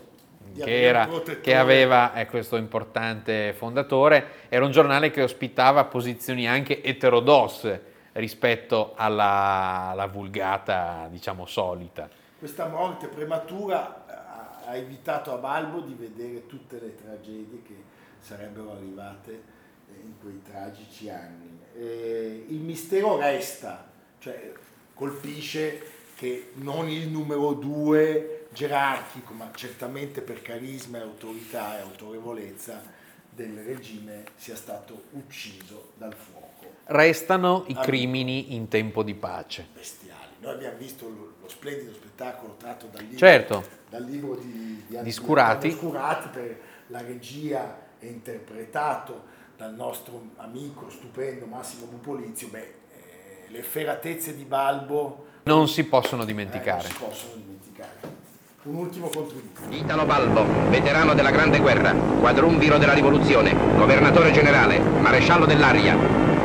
che, 0.55 0.81
era, 0.81 1.09
che, 1.41 1.55
aveva 1.57 2.13
eh, 2.13 2.25
questo 2.25 2.55
importante 2.55 3.51
fondatore, 3.51 4.27
era 4.47 4.63
un 4.63 4.71
giornale 4.71 5.11
che 5.11 5.23
ospitava 5.23 5.83
posizioni 5.83 6.47
anche 6.47 6.81
eterodosse 6.81 7.89
rispetto 8.13 8.93
alla, 8.95 9.89
alla 9.91 10.07
vulgata, 10.07 11.07
diciamo, 11.09 11.45
solita. 11.45 12.09
Questa 12.37 12.67
morte 12.67 13.07
prematura 13.07 14.63
ha 14.65 14.75
evitato 14.75 15.33
a 15.33 15.37
Balbo 15.37 15.81
di 15.81 15.93
vedere 15.93 16.47
tutte 16.47 16.79
le 16.79 16.95
tragedie 16.95 17.61
che 17.63 17.75
sarebbero 18.19 18.71
arrivate 18.71 19.31
eh, 19.31 20.01
in 20.01 20.13
quei 20.19 20.41
tragici 20.41 21.09
anni. 21.09 21.59
E 21.75 22.45
il 22.47 22.59
mistero 22.59 23.17
resta, 23.17 23.87
cioè 24.19 24.53
colpisce 24.93 25.99
che 26.15 26.51
non 26.55 26.87
il 26.87 27.07
numero 27.07 27.53
due 27.53 28.47
gerarchico, 28.53 29.33
ma 29.33 29.49
certamente 29.55 30.21
per 30.21 30.41
carisma 30.41 30.99
e 30.99 31.01
autorità 31.01 31.77
e 31.77 31.81
autorevolezza 31.81 32.81
del 33.29 33.63
regime 33.63 34.25
sia 34.35 34.55
stato 34.55 35.05
ucciso 35.11 35.93
dal 35.95 36.13
fuoco. 36.13 36.50
Restano 36.91 37.63
i 37.67 37.73
crimini 37.75 38.53
in 38.53 38.67
tempo 38.67 39.01
di 39.01 39.13
pace. 39.13 39.67
Bestiali. 39.73 40.19
Noi 40.39 40.53
abbiamo 40.53 40.77
visto 40.77 41.07
lo, 41.07 41.33
lo 41.41 41.47
splendido 41.47 41.93
spettacolo 41.93 42.55
tratto 42.59 42.87
dal 42.91 43.01
libro, 43.03 43.17
certo. 43.17 43.63
dal 43.89 44.03
libro 44.03 44.35
di, 44.35 44.83
di, 44.87 45.01
di 45.01 45.11
Scurati. 45.11 45.71
Scurati 45.71 46.27
per 46.27 46.59
la 46.87 47.01
regia 47.01 47.77
e 47.97 48.07
interpretato 48.07 49.23
dal 49.55 49.73
nostro 49.73 50.21
amico 50.37 50.89
stupendo 50.89 51.45
Massimo 51.45 51.85
Bupolizio. 51.85 52.49
Beh, 52.49 52.59
eh, 52.59 53.45
le 53.47 53.59
efferatezze 53.59 54.35
di 54.35 54.43
Balbo 54.43 55.27
non 55.43 55.69
si 55.69 55.85
possono 55.85 56.25
dimenticare. 56.25 56.87
Eh, 56.87 56.89
non 56.89 56.91
si 56.91 57.03
possono 57.03 57.33
dimenticare. 57.35 58.19
Un 58.63 58.75
ultimo 58.75 59.07
contributo. 59.07 59.61
Italo 59.69 60.05
Balbo, 60.05 60.43
veterano 60.69 61.13
della 61.13 61.31
Grande 61.31 61.59
Guerra, 61.59 61.93
quadrumviro 61.93 62.77
della 62.77 62.93
rivoluzione, 62.93 63.55
governatore 63.55 64.31
generale, 64.31 64.77
maresciallo 64.77 65.45
dell'aria, 65.45 65.95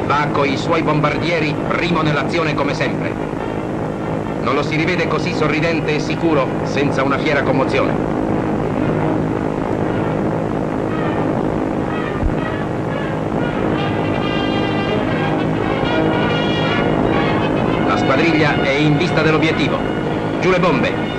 va 0.07 0.29
coi 0.31 0.57
suoi 0.57 0.83
bombardieri 0.83 1.55
primo 1.67 2.01
nell'azione 2.01 2.55
come 2.55 2.75
sempre. 2.75 3.13
Non 4.41 4.55
lo 4.55 4.63
si 4.63 4.77
rivede 4.77 5.09
così 5.09 5.35
sorridente 5.35 5.97
e 5.97 5.99
sicuro 5.99 6.47
senza 6.63 7.03
una 7.03 7.19
fiera 7.19 7.43
commozione. 7.43 7.93
La 17.89 17.97
squadriglia 17.97 18.63
è 18.63 18.71
in 18.71 18.97
vista 18.97 19.23
dell'obiettivo. 19.23 19.79
Giù 20.41 20.51
le 20.51 20.61
bombe, 20.61 21.16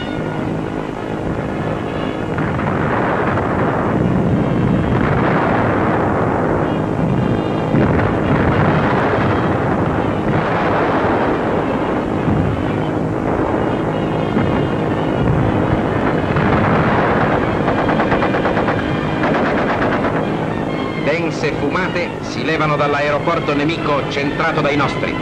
levano 22.47 22.77
dall'aeroporto 22.77 23.53
nemico 23.53 24.09
centrato 24.09 24.61
dai 24.61 24.77
nostri. 24.77 25.13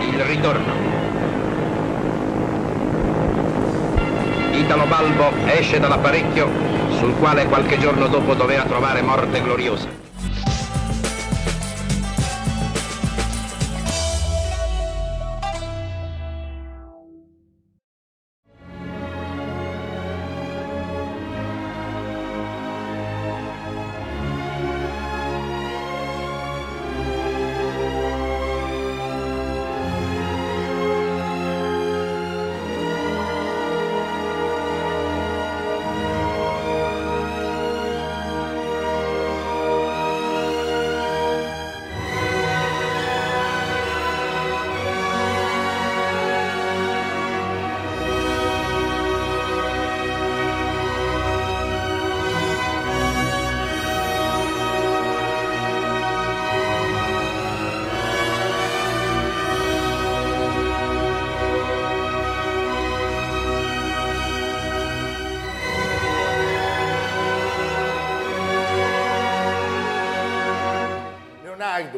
Il 0.00 0.20
ritorno. 0.20 0.74
Italo 4.52 4.84
Balbo 4.84 5.32
esce 5.46 5.80
dall'apparecchio 5.80 6.46
sul 6.90 7.16
quale 7.16 7.46
qualche 7.46 7.78
giorno 7.78 8.06
dopo 8.08 8.34
doveva 8.34 8.64
trovare 8.64 9.00
morte 9.00 9.40
gloriosa. 9.40 10.05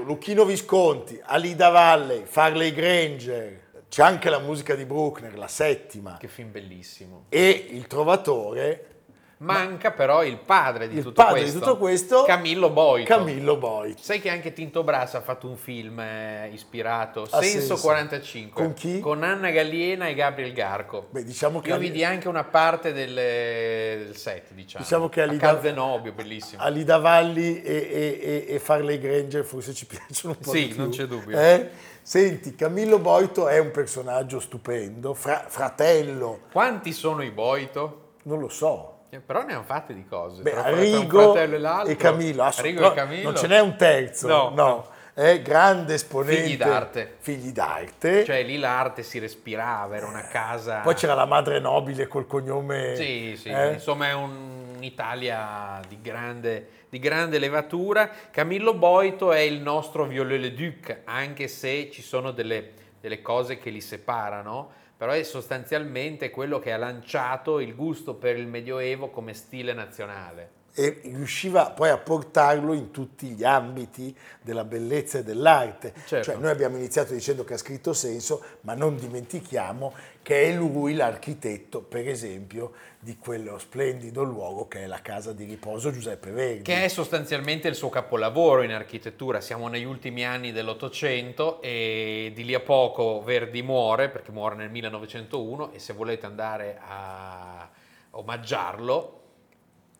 Lucchino 0.08 0.46
Visconti, 0.46 1.20
Alida 1.22 1.68
Valley, 1.68 2.22
Farley 2.24 2.72
Granger, 2.72 3.60
c'è 3.90 4.02
anche 4.02 4.30
la 4.30 4.38
musica 4.38 4.74
di 4.74 4.86
Bruckner, 4.86 5.36
la 5.36 5.48
settima. 5.48 6.16
Che 6.18 6.28
film 6.28 6.50
bellissimo. 6.50 7.26
E 7.28 7.66
il 7.72 7.86
Trovatore. 7.86 8.97
Manca 9.40 9.92
però 9.92 10.24
il 10.24 10.36
padre 10.38 10.88
di, 10.88 10.96
il 10.96 11.02
tutto, 11.04 11.22
padre 11.22 11.40
questo, 11.42 11.58
di 11.58 11.64
tutto 11.64 11.76
questo, 11.78 12.22
Camillo 12.24 12.70
Boito. 12.70 13.14
Camillo 13.14 13.56
Boito. 13.56 14.02
Sai 14.02 14.20
che 14.20 14.30
anche 14.30 14.52
Tinto 14.52 14.82
Brass 14.82 15.14
ha 15.14 15.20
fatto 15.20 15.46
un 15.48 15.56
film 15.56 16.00
eh, 16.00 16.50
ispirato, 16.52 17.22
Ha 17.22 17.40
Senso, 17.40 17.58
senso. 17.58 17.76
45. 17.80 18.62
Con 18.64 18.74
chi? 18.74 18.98
Con 18.98 19.22
Anna 19.22 19.50
Galliena 19.50 20.08
e 20.08 20.14
Gabriel 20.14 20.52
Garco. 20.52 21.06
Beh, 21.10 21.22
diciamo 21.22 21.60
che 21.60 21.68
Io 21.70 21.78
vidi 21.78 22.02
anche 22.04 22.26
una 22.26 22.42
parte 22.42 22.92
del, 22.92 23.14
del 23.14 24.16
set, 24.16 24.50
diciamo. 24.54 24.82
Diciamo 24.82 25.08
che 25.08 25.20
a 25.20 25.24
Alida- 25.24 25.46
Calzenobio, 25.52 26.12
bellissimo. 26.12 26.60
Alida 26.60 26.98
Valli 26.98 27.62
e, 27.62 27.72
e- 27.74 28.44
e- 28.48 28.54
e 28.54 28.58
Farley 28.58 28.98
Granger 28.98 29.44
forse 29.44 29.72
ci 29.72 29.86
piacciono 29.86 30.34
un 30.36 30.44
po' 30.44 30.50
Sì, 30.50 30.66
di 30.66 30.74
più. 30.74 30.82
non 30.82 30.90
c'è 30.90 31.04
dubbio. 31.04 31.38
Eh? 31.38 31.70
Senti, 32.02 32.56
Camillo 32.56 32.98
Boito 32.98 33.46
è 33.46 33.58
un 33.58 33.70
personaggio 33.70 34.40
stupendo, 34.40 35.14
fra- 35.14 35.44
fratello, 35.46 36.40
Quanti 36.50 36.92
sono 36.92 37.22
i 37.22 37.30
Boito? 37.30 38.06
non 38.24 38.40
lo 38.40 38.48
so. 38.48 38.94
Eh, 39.10 39.20
Però 39.20 39.42
ne 39.44 39.54
hanno 39.54 39.62
fatte 39.62 39.94
di 39.94 40.04
cose. 40.06 40.42
Beh, 40.42 40.50
Tra- 40.50 40.66
e 40.66 40.72
e 40.72 41.96
Camillo, 41.96 42.42
no, 42.42 42.52
e 42.52 42.94
Camillo. 42.94 43.22
non 43.22 43.36
ce 43.36 43.46
n'è 43.46 43.60
un 43.60 43.76
terzo, 43.76 44.26
No. 44.28 44.52
no. 44.54 44.88
È 45.14 45.42
grande 45.42 45.94
esponente. 45.94 46.42
Figli 46.42 46.56
d'arte. 46.56 47.16
Figli 47.18 47.50
d'arte. 47.50 48.24
Cioè 48.24 48.44
lì 48.44 48.56
l'arte 48.56 49.02
si 49.02 49.18
respirava, 49.18 49.96
era 49.96 50.06
una 50.06 50.22
casa... 50.28 50.78
Poi 50.78 50.94
c'era 50.94 51.14
la 51.14 51.24
madre 51.24 51.58
nobile 51.58 52.06
col 52.06 52.28
cognome. 52.28 52.94
Sì, 52.94 53.34
sì, 53.36 53.48
eh? 53.48 53.72
insomma 53.72 54.06
è 54.08 54.12
un'Italia 54.12 55.80
di 55.88 55.98
grande, 56.00 56.68
di 56.88 57.00
grande 57.00 57.40
levatura. 57.40 58.08
Camillo 58.30 58.74
Boito 58.74 59.32
è 59.32 59.40
il 59.40 59.60
nostro 59.60 60.04
Viollet-le-Duc, 60.04 60.98
anche 61.06 61.48
se 61.48 61.90
ci 61.90 62.00
sono 62.02 62.30
delle, 62.30 62.70
delle 63.00 63.20
cose 63.20 63.58
che 63.58 63.70
li 63.70 63.80
separano, 63.80 64.70
però 64.98 65.12
è 65.12 65.22
sostanzialmente 65.22 66.28
quello 66.28 66.58
che 66.58 66.72
ha 66.72 66.76
lanciato 66.76 67.60
il 67.60 67.76
gusto 67.76 68.16
per 68.16 68.36
il 68.36 68.48
Medioevo 68.48 69.10
come 69.10 69.32
stile 69.32 69.72
nazionale. 69.72 70.57
E 70.78 71.00
riusciva 71.02 71.70
poi 71.70 71.88
a 71.88 71.98
portarlo 71.98 72.72
in 72.72 72.92
tutti 72.92 73.30
gli 73.30 73.42
ambiti 73.42 74.16
della 74.40 74.62
bellezza 74.62 75.18
e 75.18 75.24
dell'arte. 75.24 75.92
Certo. 76.06 76.30
Cioè 76.30 76.36
noi 76.36 76.50
abbiamo 76.50 76.76
iniziato 76.76 77.14
dicendo 77.14 77.42
che 77.42 77.54
ha 77.54 77.56
scritto 77.56 77.92
senso, 77.92 78.44
ma 78.60 78.74
non 78.74 78.96
dimentichiamo 78.96 79.92
che 80.22 80.44
è 80.44 80.52
lui 80.52 80.94
l'architetto, 80.94 81.80
per 81.80 82.06
esempio, 82.06 82.74
di 83.00 83.16
quello 83.18 83.58
splendido 83.58 84.22
luogo 84.22 84.68
che 84.68 84.84
è 84.84 84.86
la 84.86 85.02
casa 85.02 85.32
di 85.32 85.46
riposo 85.46 85.90
Giuseppe 85.90 86.30
Verdi. 86.30 86.62
Che 86.62 86.84
è 86.84 86.88
sostanzialmente 86.88 87.66
il 87.66 87.74
suo 87.74 87.88
capolavoro 87.88 88.62
in 88.62 88.70
architettura. 88.70 89.40
Siamo 89.40 89.66
negli 89.66 89.84
ultimi 89.84 90.24
anni 90.24 90.52
dell'Ottocento 90.52 91.60
e 91.60 92.30
di 92.32 92.44
lì 92.44 92.54
a 92.54 92.60
poco 92.60 93.20
Verdi 93.20 93.62
muore, 93.62 94.10
perché 94.10 94.30
muore 94.30 94.54
nel 94.54 94.70
1901 94.70 95.72
e 95.72 95.80
se 95.80 95.92
volete 95.92 96.26
andare 96.26 96.78
a 96.86 97.68
omaggiarlo, 98.10 99.17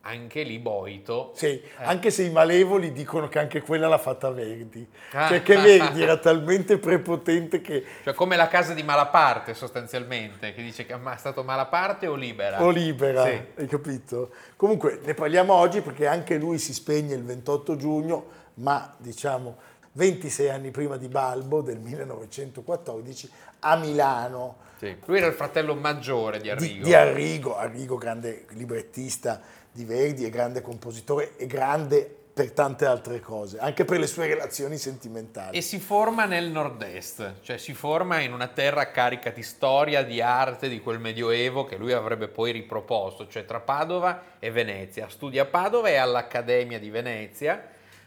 anche 0.01 0.43
lì 0.43 0.59
Boito. 0.59 1.31
Sì, 1.35 1.61
anche 1.77 2.09
se 2.09 2.23
i 2.23 2.31
malevoli 2.31 2.91
dicono 2.91 3.27
che 3.27 3.39
anche 3.39 3.61
quella 3.61 3.87
l'ha 3.87 3.97
fatta 3.97 4.31
Verdi. 4.31 4.87
Ah. 5.11 5.27
Cioè 5.27 5.41
che 5.43 5.57
Verdi 5.57 6.01
era 6.01 6.17
talmente 6.17 6.77
prepotente 6.77 7.61
che 7.61 7.83
Cioè 8.03 8.13
come 8.13 8.35
la 8.35 8.47
casa 8.47 8.73
di 8.73 8.81
Malaparte 8.83 9.53
sostanzialmente, 9.53 10.53
che 10.53 10.61
dice 10.61 10.85
che 10.85 10.93
è 10.93 11.17
stato 11.17 11.43
Malaparte 11.43 12.07
o 12.07 12.15
Libera? 12.15 12.63
o 12.63 12.69
libera, 12.69 13.25
Sì. 13.25 13.41
hai 13.55 13.67
capito? 13.67 14.31
Comunque 14.55 14.99
ne 15.03 15.13
parliamo 15.13 15.53
oggi 15.53 15.81
perché 15.81 16.07
anche 16.07 16.37
lui 16.37 16.57
si 16.59 16.73
spegne 16.73 17.13
il 17.15 17.23
28 17.23 17.75
giugno, 17.75 18.25
ma 18.55 18.93
diciamo 18.97 19.57
26 19.91 20.49
anni 20.49 20.71
prima 20.71 20.95
di 20.97 21.07
Balbo 21.07 21.61
del 21.61 21.79
1914 21.79 23.29
a 23.59 23.75
Milano. 23.75 24.67
Sì. 24.77 24.95
Lui 25.05 25.17
era 25.17 25.27
il 25.27 25.33
fratello 25.33 25.75
maggiore 25.75 26.39
di 26.39 26.49
Arrigo. 26.49 26.73
Di, 26.73 26.79
di 26.83 26.93
Arrigo, 26.93 27.57
Arrigo 27.57 27.97
grande 27.97 28.45
librettista 28.51 29.41
di 29.71 29.85
Verdi 29.85 30.25
e 30.25 30.29
grande 30.29 30.61
compositore 30.61 31.35
e 31.37 31.45
grande 31.45 32.17
per 32.39 32.51
tante 32.51 32.85
altre 32.85 33.19
cose, 33.19 33.57
anche 33.59 33.83
per 33.83 33.99
le 33.99 34.07
sue 34.07 34.27
relazioni 34.27 34.77
sentimentali. 34.77 35.57
E 35.57 35.61
si 35.61 35.77
forma 35.77 36.23
nel 36.23 36.49
nord-est, 36.49 37.41
cioè 37.41 37.57
si 37.57 37.73
forma 37.73 38.21
in 38.21 38.31
una 38.31 38.47
terra 38.47 38.91
carica 38.91 39.29
di 39.29 39.43
storia, 39.43 40.03
di 40.03 40.21
arte, 40.21 40.69
di 40.69 40.79
quel 40.79 40.99
medioevo 40.99 41.65
che 41.65 41.75
lui 41.75 41.91
avrebbe 41.91 42.29
poi 42.29 42.53
riproposto, 42.53 43.27
cioè 43.27 43.43
tra 43.43 43.59
Padova 43.59 44.37
e 44.39 44.51
Venezia. 44.51 45.09
Studia 45.09 45.41
a 45.41 45.45
Padova 45.47 45.89
e 45.89 45.97
all'Accademia 45.97 46.79
di 46.79 46.89
Venezia, 46.89 47.61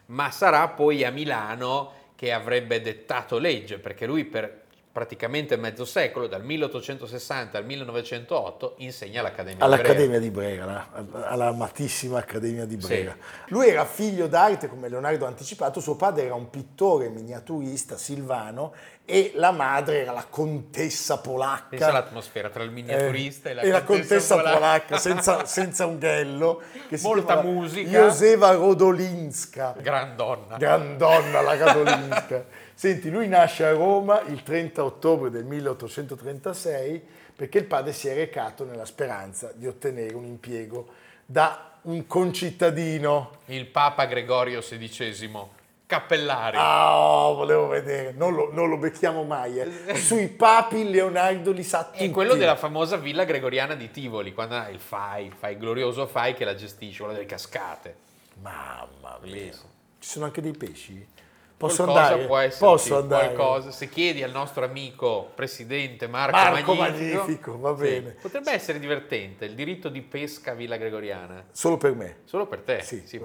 ma 0.07 0.31
sarà 0.31 0.67
poi 0.69 1.05
a 1.05 1.11
Milano 1.11 1.93
che 2.17 2.33
avrebbe 2.33 2.81
dettato 2.81 3.37
legge, 3.37 3.79
perché 3.79 4.07
lui 4.07 4.25
per 4.25 4.62
praticamente 4.93 5.57
mezzo 5.57 5.87
secolo, 5.87 6.27
dal 6.27 6.45
1860 6.45 7.57
al 7.57 7.65
1908, 7.65 8.75
insegna 8.79 9.21
all'Accademia, 9.21 9.65
all'Accademia 9.65 10.19
di 10.19 10.31
Brera, 10.31 10.89
all'amatissima 11.25 12.19
Accademia 12.19 12.67
di 12.67 12.77
Brera. 12.77 13.13
Sì. 13.13 13.53
Lui 13.53 13.69
era 13.69 13.87
figlio 13.87 14.27
d'arte, 14.27 14.69
come 14.69 14.91
Leonardo 14.91 15.25
ha 15.25 15.29
anticipato, 15.29 15.81
suo 15.81 15.97
padre 15.97 16.27
era 16.27 16.35
un 16.35 16.51
pittore 16.51 17.09
miniaturista 17.09 17.97
silvano 17.97 18.75
e 19.07 19.33
la 19.35 19.51
madre 19.51 20.03
era 20.03 20.13
la 20.13 20.27
contessa 20.29 21.19
polacca. 21.19 21.69
Pensa 21.71 21.91
l'atmosfera 21.91 22.51
tra 22.51 22.63
il 22.63 22.71
miniaturista 22.71 23.49
eh, 23.49 23.53
e 23.53 23.55
la, 23.55 23.63
e 23.63 23.71
contessa, 23.71 23.79
la 23.79 23.85
contessa 23.85 24.37
polacca, 24.37 24.57
polacca 24.59 24.99
senza, 25.01 25.45
senza, 25.47 25.87
un 25.87 25.99
ghello. 25.99 26.63
Che 26.89 26.99
Molta 27.01 27.43
musica. 27.43 27.89
Josefa 27.89 28.53
Rodolinska. 28.53 29.75
Grandonna. 29.81 30.59
Grandonna 30.59 31.41
la 31.41 31.73
Rodolinska. 31.73 32.45
Senti, 32.83 33.11
lui 33.11 33.29
nasce 33.29 33.65
a 33.65 33.71
Roma 33.71 34.23
il 34.23 34.43
30 34.43 34.83
ottobre 34.83 35.31
del 35.31 35.45
1836 35.45 37.01
perché 37.37 37.59
il 37.59 37.67
padre 37.67 37.93
si 37.93 38.09
è 38.09 38.15
recato 38.17 38.65
nella 38.65 38.85
speranza 38.85 39.53
di 39.55 39.69
ottenere 39.69 40.17
un 40.17 40.25
impiego 40.25 40.89
da 41.25 41.79
un 41.83 42.09
concittadino. 42.09 43.37
Il 43.45 43.67
Papa 43.67 44.07
Gregorio 44.07 44.59
XVI. 44.59 45.31
Cappellari. 45.87 46.57
Ah, 46.59 46.99
oh, 46.99 47.37
volevo 47.37 47.69
vedere, 47.69 48.15
non 48.17 48.35
lo, 48.35 48.53
non 48.53 48.69
lo 48.69 48.77
becchiamo 48.79 49.23
mai. 49.23 49.61
Eh. 49.61 49.95
Sui 49.95 50.27
papi 50.27 50.91
Leonardo 50.91 51.53
li 51.53 51.63
sa 51.63 51.85
tutti. 51.85 52.03
E 52.03 52.11
quello 52.11 52.35
della 52.35 52.57
famosa 52.57 52.97
villa 52.97 53.23
gregoriana 53.23 53.77
di 53.77 53.93
Tivoli, 53.93 54.35
quando 54.35 54.57
ha 54.57 54.69
il 54.69 54.81
FAI, 54.81 55.27
il 55.27 55.35
FAI 55.39 55.57
glorioso 55.57 56.09
FAI 56.09 56.35
che 56.35 56.45
la 56.45 56.57
gestisce, 56.57 56.99
quello 56.99 57.13
delle 57.13 57.27
cascate. 57.27 57.95
Mamma 58.41 59.21
mia. 59.23 59.53
Ci 59.53 59.61
sono 60.01 60.25
anche 60.25 60.41
dei 60.41 60.57
pesci? 60.57 61.21
Posso 61.69 61.83
andare? 61.85 62.27
può 62.27 62.39
essere 62.39 62.67
Posso 62.67 62.99
andare. 62.99 63.35
qualcosa. 63.35 63.71
Se 63.71 63.89
chiedi 63.89 64.23
al 64.23 64.33
nostro 64.33 64.65
amico 64.65 65.31
presidente 65.35 66.09
Marco, 66.09 66.37
Marco 66.37 66.75
Magnifico, 66.75 67.19
Magnifico 67.19 67.59
va 67.59 67.73
bene. 67.73 68.11
Sì, 68.11 68.17
potrebbe 68.23 68.53
essere 68.53 68.79
divertente 68.79 69.45
il 69.45 69.55
diritto 69.55 69.89
di 69.89 70.03
pesca 70.03 70.53
a 70.53 70.55
Villa 70.55 70.77
Gregoriana. 70.77 71.45
Solo 71.53 71.77
per 71.77 71.95
me. 71.95 72.17
Solo 72.25 72.47
per 72.47 72.61
te? 72.61 72.83
Sì, 72.83 73.03
sì 73.07 73.21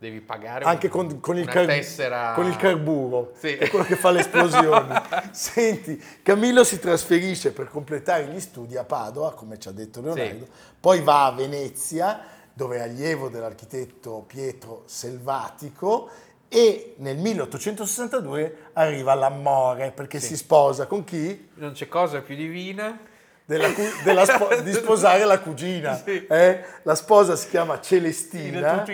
devi 0.00 0.22
pagare 0.22 0.64
anche 0.64 0.86
un, 0.86 0.92
con, 0.92 1.20
con, 1.20 1.36
il 1.36 1.46
car- 1.46 1.66
tessera... 1.66 2.32
con 2.32 2.46
il 2.46 2.56
carburo, 2.56 3.32
sì. 3.34 3.54
è 3.56 3.68
quello 3.68 3.84
che 3.84 3.96
fa 3.96 4.10
le 4.10 4.20
esplosioni. 4.20 4.94
Senti, 5.30 6.02
Camillo 6.22 6.64
si 6.64 6.78
trasferisce 6.78 7.52
per 7.52 7.68
completare 7.68 8.24
gli 8.24 8.40
studi 8.40 8.78
a 8.78 8.84
Padova, 8.84 9.34
come 9.34 9.58
ci 9.58 9.68
ha 9.68 9.72
detto 9.72 10.00
Leonardo, 10.00 10.46
sì. 10.46 10.50
poi 10.80 11.02
va 11.02 11.26
a 11.26 11.32
Venezia, 11.32 12.18
dove 12.50 12.78
è 12.78 12.80
allievo 12.80 13.28
dell'architetto 13.28 14.24
Pietro 14.26 14.84
Selvatico 14.86 16.08
e 16.52 16.94
nel 16.96 17.16
1862 17.16 18.70
arriva 18.72 19.14
l'amore 19.14 19.92
perché 19.92 20.18
sì. 20.18 20.26
si 20.26 20.36
sposa 20.36 20.86
con 20.86 21.04
chi? 21.04 21.48
Non 21.54 21.72
c'è 21.72 21.86
cosa 21.86 22.22
più 22.22 22.34
divina 22.34 22.98
della, 23.44 23.68
della 24.02 24.24
spo, 24.24 24.48
di 24.60 24.72
sposare 24.72 25.24
la 25.24 25.38
cugina. 25.38 25.96
Sì. 25.96 26.26
Eh? 26.26 26.64
La 26.82 26.96
sposa 26.96 27.36
si 27.36 27.50
chiama 27.50 27.80
Celestina, 27.80 28.84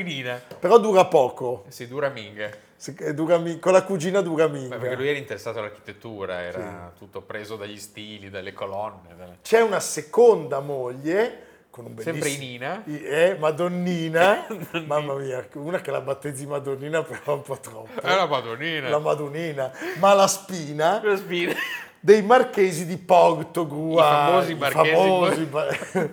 però 0.59 0.79
dura 0.79 1.07
poco. 1.07 1.64
Si 1.69 1.88
dura 1.88 2.11
minga. 2.11 2.51
Dura, 3.14 3.40
con 3.59 3.73
la 3.73 3.85
cugina 3.85 4.21
dura 4.21 4.49
minga. 4.49 4.77
perché 4.77 4.97
lui 4.97 5.09
era 5.09 5.16
interessato 5.16 5.59
all'architettura, 5.59 6.42
era 6.42 6.92
sì. 6.92 6.99
tutto 6.99 7.23
preso 7.23 7.57
dagli 7.57 7.79
stili, 7.79 8.29
dalle 8.29 8.53
colonne. 8.53 9.14
Dalle... 9.16 9.38
C'è 9.40 9.62
una 9.62 9.81
seconda 9.81 10.61
moglie 10.61 11.46
con 11.77 11.85
un 11.85 11.95
bellissimo... 11.95 12.25
Sempre 12.25 12.47
Nina. 12.47 12.85
Eh, 12.87 13.37
Madonnina. 13.39 14.47
Mamma 14.87 15.15
mia, 15.17 15.47
una 15.57 15.83
che 15.83 15.91
la 15.91 16.01
battezzi 16.01 16.47
Madonnina 16.47 17.03
però 17.03 17.35
un 17.35 17.43
po' 17.43 17.59
troppo. 17.61 18.01
È 18.01 18.15
la 18.15 18.27
Madonnina. 18.27 18.89
La 18.89 18.99
Madonnina. 18.99 19.71
Ma 19.99 20.15
la 20.15 20.27
Spina. 20.27 21.03
La 21.05 21.17
Spina. 21.17 21.53
Dei 22.01 22.23
marchesi 22.23 22.87
di 22.87 22.97
Porto 22.97 23.67
Grua. 23.67 24.07
I 24.07 24.09
famosi 24.09 24.55
marchesi. 24.55 25.47
Famosi... 25.51 26.11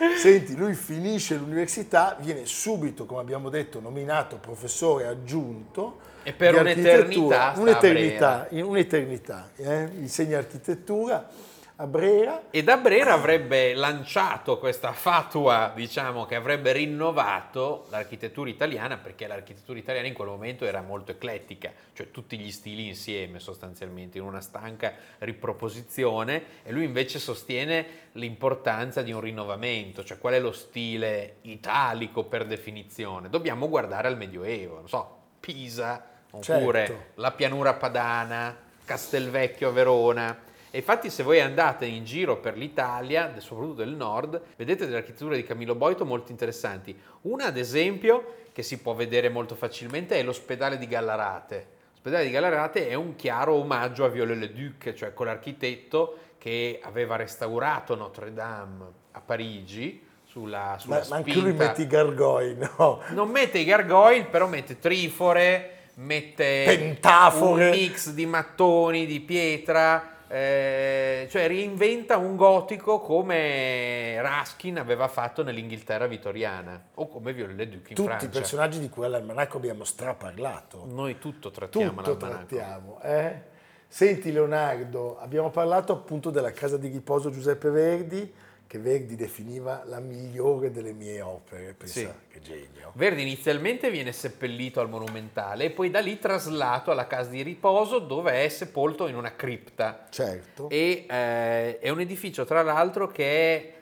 Senti, 0.16 0.56
lui 0.56 0.72
finisce 0.72 1.36
l'università, 1.36 2.16
viene 2.18 2.46
subito, 2.46 3.04
come 3.04 3.20
abbiamo 3.20 3.50
detto, 3.50 3.80
nominato 3.80 4.36
professore 4.36 5.06
aggiunto. 5.06 5.98
E 6.22 6.32
per 6.32 6.54
un'eternità. 6.54 7.52
Un'eternità, 7.56 8.48
un'eternità. 8.50 9.50
Eh? 9.56 9.90
Insegna 9.98 10.38
architettura 10.38 11.52
a 11.76 11.86
Brera. 11.86 12.50
E 12.50 12.62
da 12.62 12.76
Brera 12.76 13.14
avrebbe 13.14 13.74
lanciato 13.74 14.58
questa 14.58 14.92
fatua, 14.92 15.72
diciamo, 15.74 16.24
che 16.24 16.36
avrebbe 16.36 16.72
rinnovato 16.72 17.86
l'architettura 17.90 18.48
italiana, 18.48 18.96
perché 18.96 19.26
l'architettura 19.26 19.78
italiana 19.78 20.06
in 20.06 20.14
quel 20.14 20.28
momento 20.28 20.64
era 20.64 20.82
molto 20.82 21.10
eclettica, 21.10 21.72
cioè 21.92 22.12
tutti 22.12 22.38
gli 22.38 22.52
stili 22.52 22.86
insieme 22.86 23.40
sostanzialmente, 23.40 24.18
in 24.18 24.24
una 24.24 24.40
stanca 24.40 24.92
riproposizione, 25.18 26.42
e 26.62 26.70
lui 26.70 26.84
invece 26.84 27.18
sostiene 27.18 28.02
l'importanza 28.12 29.02
di 29.02 29.10
un 29.10 29.20
rinnovamento, 29.20 30.04
cioè 30.04 30.18
qual 30.18 30.34
è 30.34 30.40
lo 30.40 30.52
stile 30.52 31.38
italico 31.42 32.22
per 32.24 32.46
definizione. 32.46 33.28
Dobbiamo 33.28 33.68
guardare 33.68 34.06
al 34.06 34.16
Medioevo, 34.16 34.76
non 34.76 34.88
so, 34.88 35.22
Pisa, 35.40 36.06
oppure 36.30 36.86
certo. 36.86 37.20
la 37.20 37.32
pianura 37.32 37.74
padana, 37.74 38.56
Castelvecchio 38.84 39.70
a 39.70 39.72
Verona 39.72 40.52
e 40.74 40.78
infatti 40.78 41.08
se 41.08 41.22
voi 41.22 41.40
andate 41.40 41.86
in 41.86 42.04
giro 42.04 42.38
per 42.38 42.56
l'Italia, 42.56 43.32
soprattutto 43.38 43.84
del 43.84 43.94
nord, 43.94 44.42
vedete 44.56 44.86
delle 44.86 44.96
architetture 44.96 45.36
di 45.36 45.44
Camillo 45.44 45.76
Boito 45.76 46.04
molto 46.04 46.32
interessanti. 46.32 46.98
Una 47.20 47.44
ad 47.44 47.56
esempio 47.56 48.38
che 48.52 48.64
si 48.64 48.80
può 48.80 48.92
vedere 48.92 49.28
molto 49.28 49.54
facilmente 49.54 50.16
è 50.16 50.22
l'ospedale 50.24 50.76
di 50.76 50.88
Gallarate. 50.88 51.66
L'ospedale 51.92 52.24
di 52.24 52.32
Gallarate 52.32 52.88
è 52.88 52.94
un 52.94 53.14
chiaro 53.14 53.54
omaggio 53.54 54.04
a 54.04 54.08
Viollet-le-Duc, 54.08 54.94
cioè 54.94 55.14
quell'architetto 55.14 56.18
che 56.38 56.80
aveva 56.82 57.14
restaurato 57.14 57.94
Notre 57.94 58.32
Dame 58.32 58.84
a 59.12 59.20
Parigi, 59.20 60.04
sulla, 60.24 60.76
sulla 60.80 60.98
ma, 60.98 61.06
ma, 61.08 61.16
anche 61.18 61.34
lui 61.34 61.52
mette 61.52 61.82
i 61.82 61.86
gargoyle, 61.86 62.68
no? 62.76 63.00
Non 63.10 63.28
mette 63.30 63.58
i 63.58 63.64
gargoyle, 63.64 64.24
però 64.24 64.48
mette 64.48 64.80
trifore, 64.80 65.90
mette 65.98 66.64
Pentafore. 66.66 67.66
un 67.66 67.70
mix 67.70 68.10
di 68.10 68.26
mattoni, 68.26 69.06
di 69.06 69.20
pietra, 69.20 70.13
eh, 70.34 71.28
cioè 71.30 71.46
reinventa 71.46 72.16
un 72.16 72.34
gotico 72.34 72.98
come 72.98 74.20
Raskin 74.20 74.80
aveva 74.80 75.06
fatto 75.06 75.44
nell'Inghilterra 75.44 76.08
vittoriana 76.08 76.88
o 76.94 77.06
come 77.06 77.32
Viollet-le-Duc 77.32 77.90
in 77.90 77.94
Tutti 77.94 78.08
Francia. 78.08 78.26
i 78.26 78.28
personaggi 78.30 78.80
di 78.80 78.88
cui 78.88 79.04
all'almanacco 79.04 79.58
abbiamo 79.58 79.84
straparlato. 79.84 80.86
Noi 80.88 81.18
tutto 81.18 81.52
trattiamo 81.52 82.02
Tutto 82.02 82.16
trattiamo, 82.16 83.00
eh? 83.02 83.42
Senti 83.86 84.32
Leonardo, 84.32 85.20
abbiamo 85.20 85.50
parlato 85.50 85.92
appunto 85.92 86.30
della 86.30 86.50
casa 86.50 86.78
di 86.78 86.88
riposo 86.88 87.30
Giuseppe 87.30 87.70
Verdi, 87.70 88.34
che 88.66 88.78
Verdi 88.78 89.14
definiva 89.14 89.82
la 89.84 90.00
migliore 90.00 90.70
delle 90.70 90.92
mie 90.92 91.20
opere, 91.20 91.74
pensa 91.74 92.00
sì. 92.00 92.08
che 92.28 92.40
genio. 92.40 92.92
Verdi 92.94 93.22
inizialmente 93.22 93.90
viene 93.90 94.12
seppellito 94.12 94.80
al 94.80 94.88
Monumentale 94.88 95.64
e 95.64 95.70
poi 95.70 95.90
da 95.90 96.00
lì 96.00 96.18
traslato 96.18 96.90
alla 96.90 97.06
casa 97.06 97.30
di 97.30 97.42
riposo 97.42 97.98
dove 97.98 98.44
è 98.44 98.48
sepolto 98.48 99.06
in 99.06 99.16
una 99.16 99.36
cripta. 99.36 100.06
Certo. 100.10 100.68
E 100.70 101.06
eh, 101.08 101.78
è 101.78 101.88
un 101.88 102.00
edificio 102.00 102.44
tra 102.44 102.62
l'altro 102.62 103.08
che 103.08 103.24
è 103.24 103.72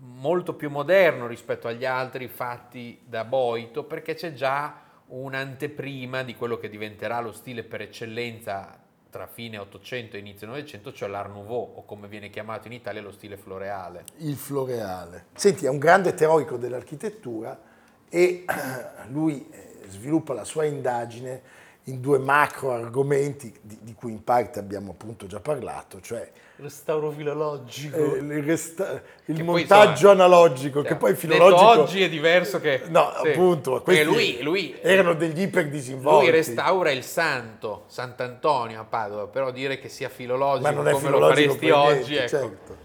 molto 0.00 0.54
più 0.54 0.70
moderno 0.70 1.26
rispetto 1.26 1.68
agli 1.68 1.84
altri 1.84 2.28
fatti 2.28 3.00
da 3.04 3.24
Boito 3.24 3.84
perché 3.84 4.14
c'è 4.14 4.32
già 4.32 4.88
un'anteprima 5.06 6.22
di 6.22 6.34
quello 6.34 6.56
che 6.56 6.68
diventerà 6.68 7.20
lo 7.20 7.32
stile 7.32 7.64
per 7.64 7.82
eccellenza 7.82 8.79
tra 9.10 9.26
fine 9.26 9.58
800 9.58 10.16
e 10.16 10.20
inizio 10.20 10.46
900, 10.46 10.92
cioè 10.92 11.08
l'Art 11.08 11.30
Nouveau, 11.30 11.72
o 11.76 11.84
come 11.84 12.08
viene 12.08 12.30
chiamato 12.30 12.68
in 12.68 12.72
Italia 12.72 13.02
lo 13.02 13.10
stile 13.10 13.36
floreale. 13.36 14.04
Il 14.18 14.36
floreale. 14.36 15.26
Senti, 15.34 15.66
è 15.66 15.68
un 15.68 15.78
grande 15.78 16.14
teorico 16.14 16.56
dell'architettura 16.56 17.60
e 18.08 18.44
lui 19.10 19.46
eh, 19.50 19.88
sviluppa 19.88 20.32
la 20.32 20.44
sua 20.44 20.64
indagine 20.64 21.42
in 21.84 22.00
due 22.00 22.18
macro 22.18 22.72
argomenti 22.72 23.52
di, 23.60 23.78
di, 23.82 23.94
cui 23.94 24.12
in 24.12 24.22
parte 24.22 24.58
abbiamo 24.58 24.92
appunto 24.92 25.26
già 25.26 25.40
parlato, 25.40 26.00
cioè 26.00 26.30
restauro 26.60 27.10
filologico, 27.10 28.14
eh, 28.14 28.18
il, 28.18 28.42
resta- 28.42 29.02
il 29.26 29.42
montaggio 29.44 30.06
poi, 30.06 30.14
analogico, 30.14 30.80
cioè, 30.80 30.88
che 30.88 30.96
poi 30.96 31.14
filologico 31.14 31.82
oggi 31.82 32.02
è 32.02 32.08
diverso 32.08 32.60
che 32.60 32.82
no, 32.88 33.12
sì. 33.22 33.28
appunto, 33.28 33.82
questi 33.82 34.04
lui, 34.04 34.42
lui, 34.42 34.76
erano 34.80 35.14
degli 35.14 35.42
iperdisinvolti. 35.42 36.26
Lui 36.26 36.30
restaura 36.30 36.90
il 36.90 37.02
santo 37.02 37.84
Sant'Antonio 37.86 38.80
a 38.80 38.84
Padova, 38.84 39.26
però 39.26 39.50
dire 39.50 39.78
che 39.78 39.88
sia 39.88 40.08
filologico 40.08 40.68
Ma 40.68 40.74
non 40.74 40.88
è 40.88 40.92
come 40.92 41.06
filologico 41.06 41.52
lo 41.52 41.58
faresti 41.58 41.70
oggi, 41.70 42.14
ecco. 42.16 42.28
certo. 42.28 42.76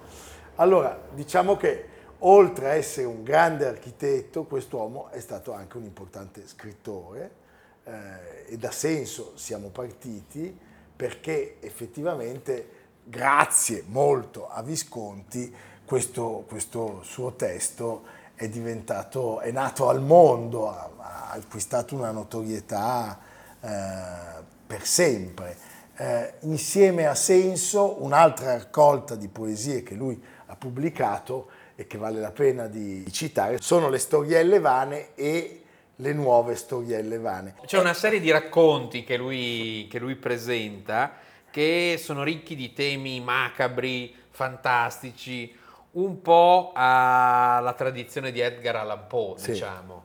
Allora, 0.56 1.00
diciamo 1.14 1.58
che 1.58 1.86
oltre 2.20 2.70
a 2.70 2.74
essere 2.74 3.06
un 3.06 3.24
grande 3.24 3.68
architetto, 3.68 4.44
quest'uomo 4.44 5.10
è 5.12 5.20
stato 5.20 5.54
anche 5.54 5.78
un 5.78 5.84
importante 5.84 6.44
scrittore 6.46 7.44
eh, 7.84 8.54
e 8.54 8.58
da 8.58 8.72
senso 8.72 9.34
siamo 9.36 9.70
partiti 9.70 10.58
perché 10.96 11.58
effettivamente 11.60 12.75
grazie 13.06 13.84
molto 13.88 14.50
a 14.50 14.62
Visconti 14.62 15.54
questo, 15.86 16.44
questo 16.48 17.02
suo 17.04 17.34
testo 17.34 18.04
è 18.34 18.50
diventato, 18.50 19.40
è 19.40 19.52
nato 19.52 19.88
al 19.88 20.02
mondo, 20.02 20.70
ha, 20.70 20.90
ha 20.98 21.32
acquistato 21.32 21.96
una 21.96 22.12
notorietà 22.12 23.20
eh, 23.62 24.44
per 24.66 24.86
sempre. 24.86 25.58
Eh, 25.96 26.34
insieme 26.42 27.06
a 27.06 27.16
Senso, 27.16 28.04
un'altra 28.04 28.58
raccolta 28.58 29.16
di 29.16 29.30
poesie 29.30 29.84
che 29.84 29.94
lui 29.94 30.22
ha 30.48 30.56
pubblicato 30.56 31.50
e 31.76 31.88
che 31.88 31.98
vale 31.98 32.20
la 32.20 32.32
pena 32.32 32.68
di 32.68 33.10
citare, 33.12 33.62
sono 33.62 33.90
le 33.90 34.00
storielle 34.00 34.60
vane 34.60 35.14
e 35.16 35.62
le 35.98 36.14
nuove 36.14 36.56
storielle 36.56 37.20
vane. 37.20 37.56
C'è 37.66 37.80
una 37.80 37.94
serie 37.94 38.20
di 38.20 38.32
racconti 38.32 39.04
che 39.04 39.16
lui, 39.16 39.88
che 39.90 40.00
lui 40.00 40.16
presenta 40.16 41.14
che 41.56 41.96
sono 41.98 42.24
ricchi 42.24 42.54
di 42.54 42.74
temi 42.74 43.22
macabri, 43.22 44.14
fantastici, 44.30 45.56
un 45.92 46.22
po' 46.22 46.74
alla 46.76 47.74
tradizione 47.78 48.34
di 48.34 48.42
Edgar 48.42 48.76
Allan 48.76 49.08
Poe, 49.08 49.38
sì. 49.38 49.52
diciamo. 49.54 50.04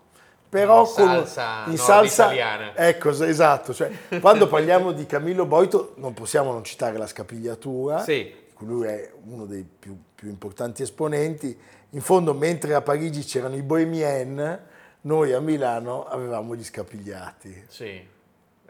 Però 0.48 0.82
in 0.82 0.86
salsa, 0.86 1.64
in 1.66 1.76
salsa 1.76 2.26
italiana. 2.26 2.76
Ecco, 2.76 3.10
esatto. 3.24 3.74
Cioè, 3.74 3.90
quando 4.20 4.46
parliamo 4.46 4.92
di 4.92 5.06
Camillo 5.06 5.44
Boito 5.44 5.94
non 5.96 6.14
possiamo 6.14 6.52
non 6.52 6.62
citare 6.62 6.96
la 6.96 7.08
scapigliatura, 7.08 7.98
sì. 8.04 8.32
lui 8.58 8.86
è 8.86 9.10
uno 9.24 9.44
dei 9.44 9.64
più, 9.64 9.98
più 10.14 10.28
importanti 10.28 10.82
esponenti. 10.82 11.58
In 11.90 12.00
fondo, 12.00 12.32
mentre 12.32 12.74
a 12.74 12.80
Parigi 12.80 13.24
c'erano 13.24 13.56
i 13.56 13.62
bohemien, 13.62 14.66
noi 15.00 15.32
a 15.32 15.40
Milano 15.40 16.06
avevamo 16.06 16.54
gli 16.54 16.62
scapigliati. 16.62 17.64
Sì. 17.66 18.18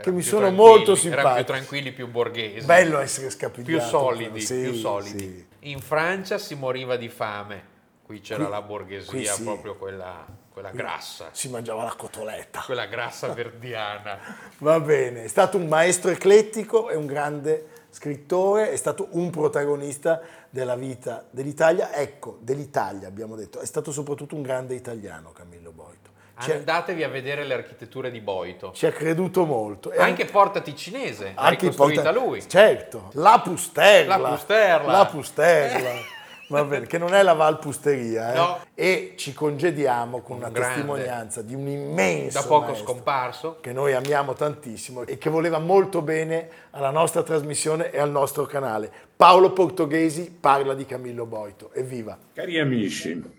Che 0.03 0.11
mi 0.11 0.23
sono 0.23 0.51
molto 0.51 0.95
simpatici. 0.95 1.09
Erano 1.21 1.35
più 1.35 1.45
tranquilli, 1.45 1.93
più 1.93 2.09
borghesi. 2.09 2.67
Bello 2.67 2.99
essere 2.99 3.31
scapigliati. 3.31 3.73
Più 3.73 3.81
solidi, 3.81 4.41
sì, 4.41 4.61
più 4.63 4.75
solidi. 4.75 5.19
Sì. 5.19 5.47
In 5.71 5.81
Francia 5.81 6.39
si 6.39 6.55
moriva 6.55 6.97
di 6.97 7.09
fame. 7.09 7.69
Qui 8.03 8.21
c'era 8.21 8.43
qui, 8.43 8.53
la 8.53 8.63
borghesia, 8.63 9.33
sì. 9.35 9.43
proprio 9.43 9.77
quella, 9.77 10.27
quella 10.53 10.71
grassa. 10.71 11.29
Si 11.31 11.49
mangiava 11.49 11.85
la 11.85 11.95
cotoletta. 11.97 12.63
Quella 12.65 12.87
grassa 12.87 13.29
verdiana. 13.35 14.19
Va 14.59 14.81
bene, 14.81 15.25
è 15.25 15.29
stato 15.29 15.57
un 15.57 15.69
maestro 15.69 16.11
eclettico 16.11 16.91
e 16.91 16.97
un 16.97 17.07
grande 17.07 17.67
scrittore, 17.91 18.71
è 18.71 18.77
stato 18.77 19.09
un 19.11 19.31
protagonista 19.31 20.21
della 20.49 20.77
vita 20.77 21.25
dell'Italia. 21.31 21.93
Ecco, 21.95 22.39
dell'Italia 22.41 23.07
abbiamo 23.07 23.37
detto, 23.37 23.61
è 23.61 23.67
stato 23.67 23.93
soprattutto 23.93 24.35
un 24.35 24.43
grande 24.43 24.75
italiano 24.75 25.33
Camillo 25.33 25.71
Boito. 25.71 26.00
Andatevi 26.49 27.03
a 27.03 27.09
vedere 27.09 27.45
le 27.45 27.55
architetture 27.55 28.11
di 28.11 28.21
Boito. 28.21 28.73
Ci 28.75 28.87
ha 28.87 28.93
creduto 28.93 29.45
molto. 29.45 29.91
E 29.91 29.99
anche, 29.99 30.23
anche 30.23 30.25
Porta 30.27 30.61
Ticinese, 30.61 31.33
l'ha 31.35 31.49
ricostruita 31.49 32.03
porta... 32.03 32.19
lui. 32.19 32.49
Certo, 32.49 33.11
la 33.15 33.41
Pusterla. 33.43 34.17
La 34.17 34.29
Pusterla. 34.29 34.93
La 34.93 35.07
Pusterla. 35.07 35.91
Va 36.51 36.65
bene, 36.65 36.87
che 36.87 36.99
non 36.99 37.15
è 37.15 37.23
la 37.23 37.33
Valpusteria, 37.33 38.33
eh? 38.33 38.37
no. 38.37 38.59
e 38.75 39.15
ci 39.17 39.33
congediamo 39.33 40.21
con 40.21 40.39
un 40.39 40.43
una 40.43 40.51
grande. 40.51 40.75
testimonianza 40.75 41.43
di 41.43 41.55
un 41.55 41.69
immenso 41.69 42.41
da 42.41 42.45
poco 42.45 42.75
scomparso 42.75 43.59
che 43.61 43.73
noi 43.73 43.95
amiamo 43.95 44.33
tantissimo 44.33 45.07
e 45.07 45.17
che 45.17 45.31
voleva 45.31 45.61
molto 45.61 46.03
bene 46.03 46.49
alla 46.71 46.91
nostra 46.91 47.23
trasmissione 47.23 47.93
e 47.93 48.01
al 48.01 48.11
nostro 48.11 48.47
canale. 48.47 48.91
Paolo 49.15 49.53
Portoghesi 49.53 50.37
parla 50.41 50.75
di 50.75 50.85
Camillo 50.87 51.25
Boito. 51.25 51.71
Evviva! 51.73 52.19
Cari 52.33 52.59
amici, 52.59 53.39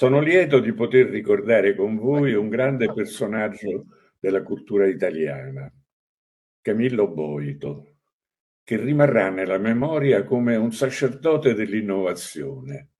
sono 0.00 0.20
lieto 0.20 0.60
di 0.60 0.72
poter 0.72 1.10
ricordare 1.10 1.74
con 1.74 1.98
voi 1.98 2.32
un 2.32 2.48
grande 2.48 2.90
personaggio 2.90 3.84
della 4.18 4.42
cultura 4.42 4.86
italiana, 4.86 5.70
Camillo 6.62 7.06
Boito, 7.06 7.96
che 8.64 8.78
rimarrà 8.78 9.28
nella 9.28 9.58
memoria 9.58 10.24
come 10.24 10.56
un 10.56 10.72
sacerdote 10.72 11.52
dell'innovazione 11.52 12.92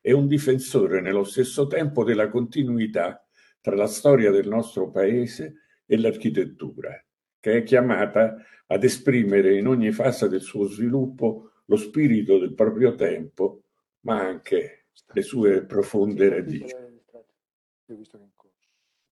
e 0.00 0.14
un 0.14 0.26
difensore 0.26 1.02
nello 1.02 1.24
stesso 1.24 1.66
tempo 1.66 2.04
della 2.04 2.30
continuità 2.30 3.22
tra 3.60 3.76
la 3.76 3.86
storia 3.86 4.30
del 4.30 4.48
nostro 4.48 4.90
paese 4.90 5.56
e 5.84 5.98
l'architettura, 5.98 6.98
che 7.38 7.58
è 7.58 7.62
chiamata 7.64 8.34
ad 8.68 8.82
esprimere 8.82 9.58
in 9.58 9.66
ogni 9.66 9.92
fase 9.92 10.26
del 10.26 10.40
suo 10.40 10.64
sviluppo 10.64 11.50
lo 11.66 11.76
spirito 11.76 12.38
del 12.38 12.54
proprio 12.54 12.94
tempo, 12.94 13.64
ma 14.06 14.26
anche 14.26 14.85
le 15.12 15.22
sue 15.22 15.64
profonde 15.64 16.28
radici. 16.28 16.74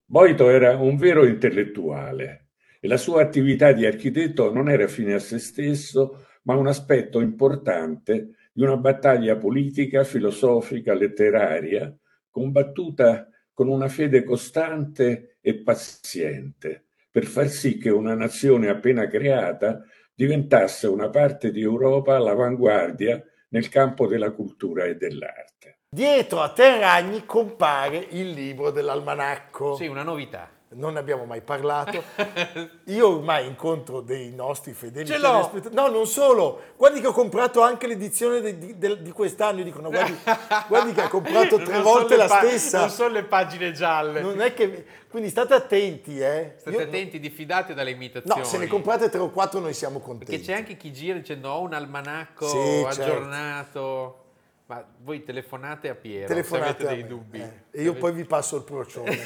Boito 0.05 0.49
era 0.49 0.75
un 0.77 0.97
vero 0.97 1.25
intellettuale 1.25 2.49
e 2.79 2.87
la 2.87 2.97
sua 2.97 3.21
attività 3.21 3.71
di 3.71 3.85
architetto 3.85 4.53
non 4.53 4.69
era 4.69 4.87
fine 4.87 5.15
a 5.15 5.19
se 5.19 5.39
stesso, 5.39 6.27
ma 6.43 6.55
un 6.55 6.67
aspetto 6.67 7.19
importante 7.19 8.35
di 8.53 8.61
una 8.61 8.77
battaglia 8.77 9.35
politica, 9.37 10.03
filosofica, 10.03 10.93
letteraria, 10.93 11.93
combattuta 12.29 13.27
con 13.51 13.67
una 13.67 13.87
fede 13.87 14.23
costante 14.23 15.37
e 15.41 15.55
paziente, 15.61 16.85
per 17.09 17.25
far 17.25 17.47
sì 17.47 17.77
che 17.77 17.89
una 17.89 18.13
nazione 18.13 18.69
appena 18.69 19.07
creata 19.07 19.83
diventasse 20.13 20.87
una 20.87 21.09
parte 21.09 21.51
di 21.51 21.61
Europa 21.61 22.15
all'avanguardia 22.15 23.23
nel 23.49 23.69
campo 23.69 24.07
della 24.07 24.31
cultura 24.31 24.85
e 24.85 24.95
dell'arte. 24.95 25.74
Dietro 25.95 26.41
a 26.41 26.49
Terragni 26.49 27.25
compare 27.25 28.05
il 28.09 28.31
libro 28.31 28.69
dell'almanacco. 28.69 29.77
Sì, 29.77 29.87
una 29.87 30.03
novità. 30.03 30.49
Non 30.71 30.91
ne 30.91 30.99
abbiamo 30.99 31.23
mai 31.23 31.39
parlato. 31.39 32.03
Io 32.87 33.15
ormai 33.15 33.47
incontro 33.47 34.01
dei 34.01 34.33
nostri 34.33 34.73
fedeli 34.73 35.05
Ce 35.05 35.17
l'ho. 35.17 35.49
No, 35.71 35.87
non 35.87 36.05
solo. 36.05 36.73
Guardi 36.75 36.99
che 36.99 37.07
ho 37.07 37.13
comprato 37.13 37.61
anche 37.61 37.87
l'edizione 37.87 38.41
di, 38.41 38.77
di, 38.77 39.01
di 39.03 39.11
quest'anno. 39.11 39.63
Dicono, 39.63 39.89
guardi, 39.89 40.19
guardi 40.67 40.91
che 40.91 41.01
ha 41.01 41.07
comprato 41.07 41.59
tre 41.59 41.79
volte 41.79 42.17
la 42.17 42.27
pa- 42.27 42.39
stessa. 42.39 42.79
Non 42.81 42.89
sono 42.89 43.13
le 43.13 43.23
pagine 43.23 43.71
gialle. 43.71 44.19
Non 44.19 44.41
è 44.41 44.53
che... 44.53 44.85
Quindi 45.07 45.29
state 45.29 45.53
attenti, 45.53 46.19
eh. 46.19 46.55
State 46.57 46.75
Io... 46.75 46.83
attenti, 46.83 47.21
diffidate 47.21 47.73
dalle 47.73 47.91
imitazioni. 47.91 48.41
No, 48.41 48.45
se 48.45 48.57
ne 48.57 48.67
comprate 48.67 49.07
tre 49.07 49.21
o 49.21 49.29
quattro 49.29 49.61
noi 49.61 49.73
siamo 49.73 49.99
contenti. 49.99 50.31
Perché 50.31 50.45
c'è 50.45 50.57
anche 50.57 50.75
chi 50.75 50.91
gira 50.91 51.17
dicendo 51.17 51.51
ho 51.51 51.61
un 51.61 51.73
almanacco 51.73 52.49
sì, 52.49 52.57
certo. 52.57 53.01
aggiornato. 53.01 53.71
Certo. 53.71 54.23
Ma 54.67 54.83
voi 55.03 55.23
telefonate 55.23 55.89
a 55.89 55.95
Piero 55.95 56.27
telefonate 56.27 56.81
se 56.81 56.87
avete 56.87 57.01
dei 57.01 57.07
dubbi. 57.07 57.39
Eh. 57.39 57.51
E 57.71 57.83
io 57.83 57.93
poi 57.93 58.13
vi 58.13 58.25
passo 58.25 58.57
il 58.57 58.63
procione. 58.63 59.17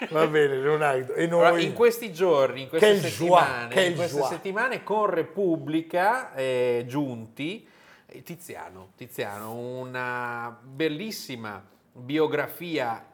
Va 0.10 0.26
bene, 0.26 0.56
Leonardo. 0.56 1.14
E 1.14 1.26
noi... 1.26 1.44
Allora, 1.44 1.60
in 1.60 1.74
questi 1.74 2.12
giorni, 2.12 2.62
in 2.62 2.68
queste, 2.68 3.00
settimane, 3.00 3.74
joie, 3.74 3.86
in 3.86 3.94
queste 3.94 4.22
settimane, 4.22 4.82
con 4.82 5.06
Repubblica 5.06 6.34
eh, 6.34 6.84
giunti 6.86 7.68
eh, 8.06 8.22
Tiziano, 8.22 8.92
Tiziano, 8.96 9.54
una 9.54 10.58
bellissima 10.62 11.62
biografia 11.92 13.04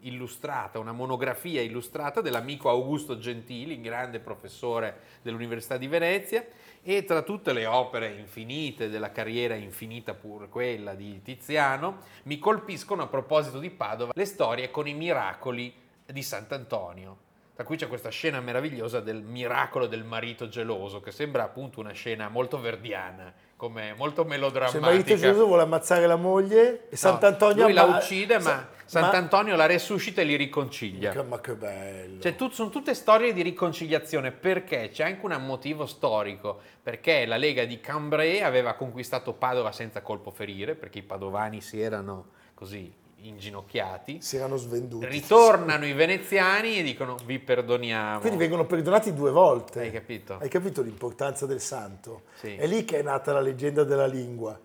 illustrata, 0.00 0.78
una 0.78 0.92
monografia 0.92 1.60
illustrata 1.60 2.20
dell'amico 2.20 2.68
Augusto 2.68 3.18
Gentili, 3.18 3.80
grande 3.80 4.20
professore 4.20 5.00
dell'Università 5.22 5.76
di 5.76 5.86
Venezia, 5.86 6.44
e 6.84 7.04
tra 7.04 7.22
tutte 7.22 7.52
le 7.52 7.64
opere 7.64 8.12
infinite 8.12 8.88
della 8.88 9.12
carriera 9.12 9.54
infinita 9.54 10.14
pure 10.14 10.48
quella 10.48 10.94
di 10.94 11.22
Tiziano, 11.22 11.98
mi 12.24 12.38
colpiscono 12.38 13.02
a 13.02 13.06
proposito 13.06 13.60
di 13.60 13.70
Padova 13.70 14.12
le 14.14 14.24
storie 14.24 14.70
con 14.70 14.88
i 14.88 14.94
miracoli 14.94 15.72
di 16.04 16.22
Sant'Antonio. 16.22 17.30
Tra 17.54 17.64
cui 17.64 17.76
c'è 17.76 17.86
questa 17.86 18.08
scena 18.08 18.40
meravigliosa 18.40 19.00
del 19.00 19.22
miracolo 19.22 19.86
del 19.86 20.04
marito 20.04 20.48
geloso, 20.48 21.00
che 21.00 21.12
sembra 21.12 21.44
appunto 21.44 21.80
una 21.80 21.92
scena 21.92 22.28
molto 22.28 22.58
verdiana, 22.58 23.32
come 23.62 23.94
molto 23.96 24.24
melodrammatica. 24.24 24.70
Se 24.70 24.76
il 24.76 24.82
marito 24.82 25.14
geloso 25.14 25.46
vuole 25.46 25.62
ammazzare 25.62 26.08
la 26.08 26.16
moglie 26.16 26.88
e 26.88 26.96
Sant'Antonio... 26.96 27.60
No, 27.60 27.62
lui 27.66 27.72
la 27.72 27.84
uccide, 27.84 28.40
ma 28.40 28.68
Sant'Antonio 28.84 29.52
ma... 29.52 29.58
la 29.58 29.66
resuscita 29.66 30.20
e 30.20 30.24
li 30.24 30.34
riconcilia. 30.34 31.22
Ma 31.22 31.40
che 31.40 31.54
bello! 31.54 32.20
Cioè, 32.20 32.34
tut, 32.34 32.54
sono 32.54 32.70
tutte 32.70 32.92
storie 32.92 33.32
di 33.32 33.40
riconciliazione, 33.40 34.32
perché 34.32 34.90
c'è 34.92 35.04
anche 35.04 35.24
un 35.24 35.46
motivo 35.46 35.86
storico, 35.86 36.58
perché 36.82 37.24
la 37.24 37.36
Lega 37.36 37.64
di 37.64 37.78
Cambrai 37.78 38.42
aveva 38.42 38.72
conquistato 38.72 39.32
Padova 39.32 39.70
senza 39.70 40.02
colpo 40.02 40.32
ferire, 40.32 40.74
perché 40.74 40.98
i 40.98 41.02
padovani 41.02 41.60
si 41.60 41.80
erano 41.80 42.30
così 42.54 42.92
inginocchiati. 43.22 44.20
Si 44.20 44.36
erano 44.36 44.56
svenduti. 44.56 45.06
Ritornano 45.06 45.86
i 45.86 45.92
veneziani 45.92 46.78
e 46.78 46.82
dicono 46.82 47.16
vi 47.24 47.38
perdoniamo. 47.38 48.20
Quindi 48.20 48.38
vengono 48.38 48.64
perdonati 48.66 49.12
due 49.14 49.30
volte. 49.30 49.80
Hai 49.80 49.90
capito? 49.92 50.38
Hai 50.40 50.48
capito 50.48 50.82
l'importanza 50.82 51.46
del 51.46 51.60
santo? 51.60 52.22
Sì. 52.34 52.54
È 52.56 52.66
lì 52.66 52.84
che 52.84 52.98
è 52.98 53.02
nata 53.02 53.32
la 53.32 53.40
leggenda 53.40 53.84
della 53.84 54.06
lingua. 54.06 54.58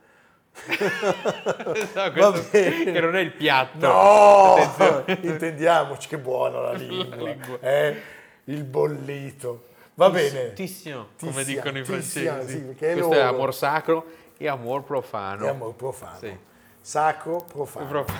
No, 1.93 2.11
questo- 2.11 2.49
che 2.49 2.99
non 2.99 3.15
è 3.15 3.19
il 3.21 3.31
piatto. 3.31 3.77
No! 3.87 4.55
Attenzione. 4.55 5.19
Intendiamoci 5.21 6.07
che 6.07 6.17
buona 6.17 6.59
la 6.71 6.73
lingua. 6.73 7.15
lingua. 7.15 7.59
Eh? 7.59 8.01
Il 8.45 8.63
bollito. 8.63 9.65
Va 9.95 10.09
bene. 10.09 10.53
Tissimo, 10.53 11.07
come 11.19 11.43
dicono 11.43 11.77
i 11.79 11.83
francesi. 11.83 12.49
sì, 12.49 12.57
è 12.69 12.93
Questo 12.93 13.11
è 13.13 13.17
loro. 13.17 13.27
amor 13.27 13.53
sacro 13.55 14.05
e 14.37 14.47
amor 14.47 14.83
profano. 14.83 15.45
È 15.45 15.49
amor 15.49 15.73
profano. 15.75 16.17
Sì. 16.19 16.35
Sacro, 16.81 17.45
profano. 17.51 17.87
Profano. 17.87 18.19